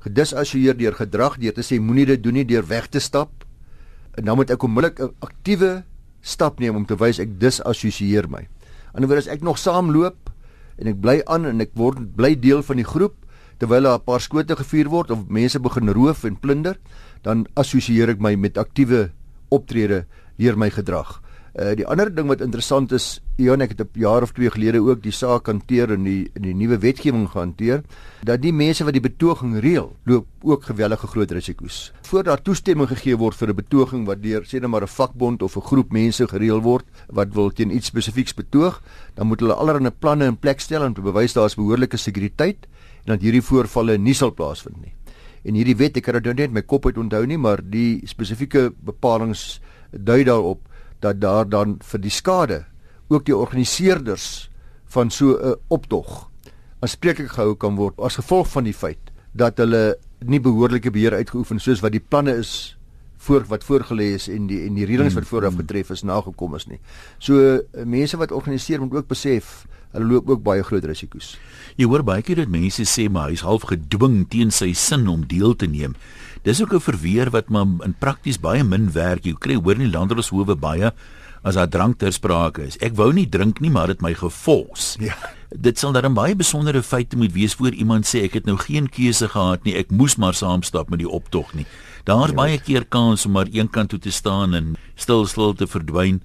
Gedisassosieer 0.04 0.76
deur 0.76 0.92
gedrag 1.00 1.40
deur 1.40 1.56
te 1.56 1.64
sê 1.64 1.80
moenie 1.80 2.06
dit 2.12 2.22
doen 2.22 2.36
nie 2.42 2.44
deur 2.44 2.66
weg 2.68 2.90
te 2.92 3.00
stap. 3.00 3.32
En 4.14 4.24
dan 4.24 4.36
moet 4.36 4.50
ek 4.50 4.62
onmiddellik 4.62 5.00
'n 5.00 5.14
aktiewe 5.20 5.84
stap 6.20 6.58
neem 6.58 6.76
om 6.76 6.86
te 6.86 6.96
wys 6.96 7.18
ek 7.18 7.40
disassosieer 7.40 8.28
my. 8.30 8.40
In 8.94 9.02
ander 9.02 9.08
woorde, 9.08 9.26
as 9.26 9.34
ek 9.34 9.42
nog 9.42 9.58
saamloop 9.58 10.30
en 10.78 10.86
ek 10.86 11.00
bly 11.00 11.22
aan 11.26 11.44
en 11.44 11.60
ek 11.60 11.74
word 11.74 12.16
bly 12.16 12.34
deel 12.38 12.62
van 12.62 12.76
die 12.76 12.86
groep 12.86 13.14
terwyl 13.58 13.82
daar 13.82 13.98
'n 13.98 14.04
paar 14.04 14.20
skote 14.20 14.56
gevuur 14.56 14.88
word 14.88 15.10
of 15.10 15.28
mense 15.28 15.58
begin 15.60 15.88
roof 15.88 16.24
en 16.24 16.36
plunder, 16.36 16.76
dan 17.22 17.46
assosieer 17.54 18.08
ek 18.08 18.20
my 18.20 18.34
met 18.36 18.58
aktiewe 18.58 19.10
optrede 19.50 20.06
deur 20.38 20.58
my 20.58 20.70
gedrag. 20.70 21.22
Uh 21.54 21.70
die 21.78 21.84
ander 21.86 22.08
ding 22.10 22.26
wat 22.26 22.40
interessant 22.42 22.90
is, 22.96 23.20
Ion 23.38 23.62
ek 23.62 23.76
het 23.78 23.80
'n 23.80 24.00
jaar 24.00 24.22
of 24.22 24.32
2 24.34 24.50
gelede 24.50 24.82
ook 24.82 25.02
die 25.02 25.12
saak 25.12 25.46
hanteer 25.46 25.92
in 25.92 26.02
die 26.02 26.30
in 26.34 26.42
die 26.42 26.54
nuwe 26.54 26.78
wetgewing 26.78 27.28
gehanteer 27.30 27.84
dat 28.24 28.42
die 28.42 28.52
mense 28.52 28.84
wat 28.84 28.92
die 28.92 29.00
betoging 29.00 29.60
reël, 29.60 29.94
loop 30.04 30.26
ook 30.42 30.64
gewellige 30.64 31.06
groot 31.06 31.30
risiko's. 31.30 31.92
Voordat 32.02 32.26
daar 32.26 32.42
toestemming 32.42 32.88
gegee 32.88 33.16
word 33.16 33.36
vir 33.36 33.48
'n 33.48 33.54
betoging 33.54 34.06
wat 34.06 34.22
deur 34.22 34.42
sê 34.42 34.60
net 34.60 34.68
maar 34.68 34.82
'n 34.82 34.88
vakbond 34.88 35.42
of 35.42 35.56
'n 35.56 35.60
groep 35.60 35.92
mense 35.92 36.26
gereël 36.26 36.60
word 36.60 36.84
wat 37.06 37.32
wil 37.34 37.50
teen 37.50 37.70
iets 37.70 37.86
spesifieks 37.86 38.34
betoog, 38.34 38.82
dan 39.14 39.26
moet 39.26 39.40
hulle 39.40 39.54
allerlei 39.54 39.90
planne 39.90 40.26
in 40.26 40.36
plek 40.36 40.60
stel 40.60 40.82
om 40.82 40.94
te 40.94 41.02
bewys 41.02 41.34
daar 41.34 41.46
is 41.46 41.54
behoorlike 41.54 41.96
sekuriteit 41.96 42.66
en 43.06 43.12
dat 43.14 43.20
hierdie 43.20 43.42
voorvalle 43.42 43.96
nie 43.98 44.14
sal 44.14 44.32
plaasvind 44.32 44.80
nie. 44.82 44.92
En 45.44 45.54
hierdie 45.54 45.76
wet, 45.76 45.96
ek 45.96 46.02
kan 46.02 46.14
dit 46.14 46.24
nou 46.24 46.34
net 46.34 46.50
my 46.50 46.62
kop 46.62 46.86
uit 46.86 46.98
onthou 46.98 47.26
nie, 47.26 47.38
maar 47.38 47.60
die 47.62 48.00
spesifieke 48.04 48.72
bepalinge 48.84 49.60
dui 49.92 50.24
daarop 50.24 50.58
dat 51.04 51.20
daar 51.20 51.48
dan 51.48 51.78
vir 51.92 52.00
die 52.00 52.12
skade 52.12 52.64
ook 53.12 53.26
die 53.28 53.36
organiseerders 53.36 54.48
van 54.96 55.10
so 55.10 55.36
'n 55.36 55.56
optog 55.68 56.30
aanspreeklik 56.80 57.32
gehou 57.32 57.54
kan 57.56 57.76
word 57.76 58.00
as 58.00 58.20
gevolg 58.20 58.48
van 58.48 58.64
die 58.64 58.76
feit 58.76 59.12
dat 59.32 59.58
hulle 59.58 59.98
nie 60.24 60.40
behoorlike 60.40 60.90
beheer 60.90 61.14
uitgeoefen 61.14 61.60
soos 61.60 61.82
wat 61.84 61.92
die 61.92 62.04
planne 62.08 62.36
is 62.38 62.76
voor 63.24 63.44
wat 63.48 63.64
voorgelê 63.64 64.12
is 64.14 64.28
en 64.28 64.46
die 64.46 64.60
en 64.66 64.76
die 64.76 64.86
reëlings 64.88 65.16
wat 65.16 65.28
vooraf 65.28 65.56
getref 65.56 65.90
is 65.90 66.04
nagekom 66.04 66.54
is 66.58 66.66
nie. 66.68 66.80
So 67.18 67.60
mense 67.84 68.18
wat 68.20 68.32
organiseer 68.32 68.82
moet 68.82 68.94
ook 69.00 69.08
besef 69.08 69.64
hulle 69.94 70.10
loop 70.10 70.28
ook 70.28 70.42
baie 70.44 70.62
groot 70.66 70.84
risiko's. 70.84 71.34
Jy 71.78 71.88
hoor 71.90 72.04
baie 72.06 72.22
keer 72.22 72.42
dat 72.42 72.52
mense 72.52 72.84
sê 72.86 73.08
maar 73.10 73.30
hy's 73.32 73.44
half 73.46 73.66
gedwing 73.70 74.24
teen 74.30 74.50
sy 74.54 74.72
sin 74.78 75.08
om 75.10 75.24
deel 75.30 75.56
te 75.58 75.66
neem. 75.70 75.94
Dis 76.44 76.60
ook 76.62 76.74
'n 76.74 76.80
verweer 76.80 77.30
wat 77.30 77.48
maar 77.48 77.66
in 77.84 77.94
prakties 77.98 78.40
baie 78.40 78.64
min 78.64 78.92
werk. 78.92 79.24
Jy 79.24 79.34
kry 79.38 79.54
hoor 79.54 79.74
in 79.74 79.90
die 79.90 79.96
landdroshowe 79.98 80.54
baie 80.54 80.92
as 81.42 81.54
daar 81.54 81.68
drank 81.68 81.98
ter 81.98 82.12
sprake 82.12 82.62
is. 82.64 82.76
Ek 82.80 82.96
wou 82.96 83.12
nie 83.12 83.28
drink 83.28 83.60
nie, 83.60 83.70
maar 83.70 83.86
dit 83.86 84.00
my 84.00 84.14
gefors. 84.14 84.96
Ja. 85.00 85.14
Dit 85.50 85.78
sal 85.78 85.92
dan 85.92 86.14
baie 86.14 86.34
besondere 86.34 86.82
feite 86.82 87.16
moet 87.16 87.32
wees 87.32 87.54
voor 87.54 87.76
iemand 87.76 88.08
sê 88.08 88.24
ek 88.24 88.32
het 88.40 88.46
nou 88.46 88.56
geen 88.56 88.88
keuse 88.88 89.28
gehad 89.28 89.64
nie. 89.64 89.76
Ek 89.76 89.90
moes 89.90 90.16
maar 90.16 90.34
saamstap 90.34 90.90
met 90.90 90.98
die 90.98 91.08
optog 91.08 91.52
nie. 91.54 91.66
Daar's 92.04 92.32
ja. 92.32 92.36
baie 92.36 92.58
keer 92.58 92.84
kans 92.84 93.26
om 93.26 93.32
maar 93.32 93.46
eenkant 93.52 93.92
toe 93.92 93.98
te 93.98 94.10
staan 94.10 94.54
en 94.54 94.76
stil 94.94 95.26
stil 95.26 95.54
te 95.54 95.66
verdwyn 95.66 96.22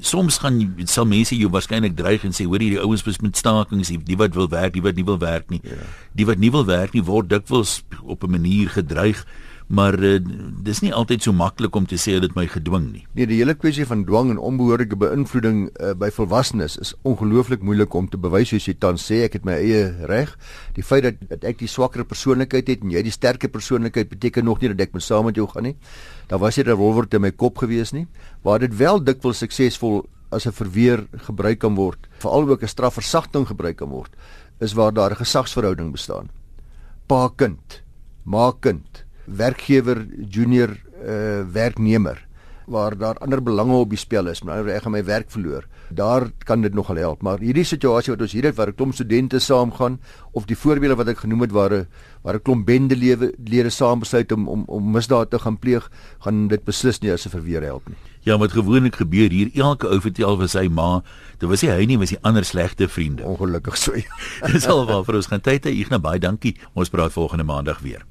soms 0.00 0.38
gaan 0.38 0.58
sal 0.88 1.06
mense 1.08 1.36
jou 1.36 1.50
waarskynlik 1.50 1.96
dreig 1.98 2.24
en 2.24 2.34
sê 2.36 2.46
hoor 2.48 2.62
hierdie 2.62 2.80
ouens 2.80 3.04
moet 3.04 3.22
met 3.22 3.36
stakings 3.36 3.90
die 3.90 4.16
wat 4.16 4.34
wil 4.38 4.48
werk 4.48 4.74
die 4.76 4.84
wat 4.84 4.96
nie 4.96 5.04
wil 5.04 5.18
werk 5.18 5.50
nie 5.50 5.60
ja. 5.66 5.76
die 6.16 6.26
wat 6.26 6.38
nie 6.38 6.50
wil 6.50 6.64
werk 6.68 6.94
nie 6.94 7.04
word 7.04 7.28
dikwels 7.30 7.82
op 8.02 8.24
'n 8.24 8.30
manier 8.30 8.70
gedreig 8.70 9.26
maar 9.70 9.94
uh, 10.02 10.18
dis 10.66 10.80
nie 10.82 10.90
altyd 10.90 11.22
so 11.22 11.32
maklik 11.36 11.76
om 11.78 11.84
te 11.86 11.94
sê 12.00 12.16
dit 12.22 12.32
my 12.34 12.42
gedwing 12.50 12.88
nie. 12.90 13.04
Nee, 13.14 13.28
die 13.30 13.38
hele 13.38 13.54
kwessie 13.54 13.86
van 13.86 14.02
dwang 14.08 14.32
en 14.32 14.40
onbehoorlike 14.42 14.98
beïnvloeding 14.98 15.60
uh, 15.70 15.92
by 15.94 16.08
volwassenes 16.14 16.74
is 16.82 16.90
ongelooflik 17.06 17.62
moeilik 17.62 17.94
om 17.94 18.08
te 18.10 18.18
bewys 18.18 18.50
soos 18.50 18.66
jy 18.66 18.74
tans 18.82 19.04
sê 19.06 19.20
ek 19.28 19.38
het 19.38 19.46
my 19.46 19.54
eie 19.60 19.84
reg. 20.10 20.32
Die 20.74 20.82
feit 20.82 21.04
dat, 21.06 21.20
dat 21.30 21.46
ek 21.52 21.60
die 21.62 21.70
swakker 21.70 22.02
persoonlikheid 22.02 22.72
het 22.72 22.82
en 22.82 22.94
jy 22.96 23.04
die 23.06 23.14
sterker 23.14 23.52
persoonlikheid 23.52 24.10
beteken 24.10 24.48
nog 24.50 24.58
nie 24.58 24.72
dat 24.72 24.82
ek 24.88 24.96
met 24.98 25.06
saam 25.06 25.28
met 25.30 25.38
jou 25.38 25.46
gaan 25.52 25.68
nie. 25.70 25.76
Daar 26.26 26.42
was 26.42 26.58
nie 26.58 26.64
'n 26.64 26.72
revolver 26.74 27.06
te 27.08 27.18
my 27.18 27.30
kop 27.30 27.58
gewees 27.58 27.92
nie, 27.92 28.06
waar 28.42 28.58
dit 28.58 28.74
wel 28.76 28.98
dikwels 28.98 29.38
suksesvol 29.38 30.02
as 30.32 30.46
'n 30.46 30.52
verweer 30.52 31.06
gebruik 31.26 31.58
kan 31.60 31.74
word, 31.74 32.08
veral 32.18 32.48
ook 32.48 32.62
'n 32.62 32.66
strafversagting 32.66 33.46
gebruik 33.46 33.76
kan 33.76 33.88
word, 33.88 34.10
is 34.60 34.74
waar 34.74 34.92
daar 34.92 35.10
'n 35.10 35.22
gesagsverhouding 35.22 35.92
bestaan. 35.92 36.30
Pa 37.06 37.28
kind, 37.36 37.82
ma 38.24 38.52
kind, 38.60 39.04
werkgewer 39.36 40.06
junior 40.28 40.74
uh, 41.00 41.42
werknemer 41.52 42.26
waar 42.70 42.94
daar 42.98 43.18
ander 43.18 43.42
belange 43.42 43.74
op 43.74 43.90
die 43.90 43.98
spel 43.98 44.30
is, 44.30 44.44
maar 44.46 44.66
ek 44.70 44.84
gaan 44.84 44.94
my 44.94 45.02
werk 45.04 45.30
verloor. 45.34 45.66
Daar 45.90 46.28
kan 46.46 46.62
dit 46.62 46.74
nogal 46.74 47.00
help, 47.02 47.22
maar 47.26 47.42
hierdie 47.42 47.66
situasie 47.66 48.12
wat 48.14 48.22
ons 48.22 48.34
hier 48.36 48.46
het 48.46 48.56
waar 48.56 48.70
'n 48.70 48.78
klomp 48.78 48.94
studente 48.94 49.38
saamgaan 49.38 49.98
of 50.32 50.46
die 50.46 50.56
voorbeelde 50.56 50.96
wat 50.96 51.08
ek 51.08 51.18
genoem 51.26 51.40
het 51.40 51.52
waar 51.52 51.72
'n 51.74 51.86
waar 52.22 52.34
'n 52.34 52.42
klomp 52.42 52.66
bendelewe 52.66 53.34
lede 53.44 53.70
saam 53.70 53.98
besluit 53.98 54.32
om 54.32 54.48
om 54.48 54.64
om 54.66 54.90
misdaad 54.90 55.30
te 55.30 55.38
gaan 55.38 55.58
pleeg, 55.58 55.90
gaan 56.20 56.48
dit 56.48 56.64
beslis 56.64 57.00
nie 57.00 57.12
as 57.12 57.26
'n 57.26 57.30
verweer 57.30 57.62
help 57.62 57.88
nie. 57.88 57.96
Ja, 58.22 58.38
wat 58.38 58.52
gewoonlik 58.52 58.96
gebeur 58.96 59.30
hier, 59.30 59.50
elke 59.54 59.88
ou 59.88 60.00
vertel 60.00 60.36
vir 60.36 60.48
sy 60.48 60.68
ma, 60.68 61.02
dit 61.38 61.48
was 61.48 61.62
nie 61.62 61.70
hy 61.70 61.84
nie, 61.86 61.98
was 61.98 62.10
die 62.10 62.22
ander 62.22 62.44
slegte 62.44 62.88
vriende. 62.88 63.24
Ongelukkig 63.24 63.76
so. 63.76 63.92
Dis 64.52 64.66
alwaar 64.66 65.04
vir 65.04 65.14
ons 65.14 65.26
gaan 65.26 65.40
tyd 65.40 65.64
hê. 65.64 65.70
Ignas 65.70 66.00
baie 66.00 66.18
dankie. 66.18 66.56
Ons 66.74 66.88
praat 66.88 67.12
volgende 67.12 67.44
maandag 67.44 67.80
weer. 67.80 68.04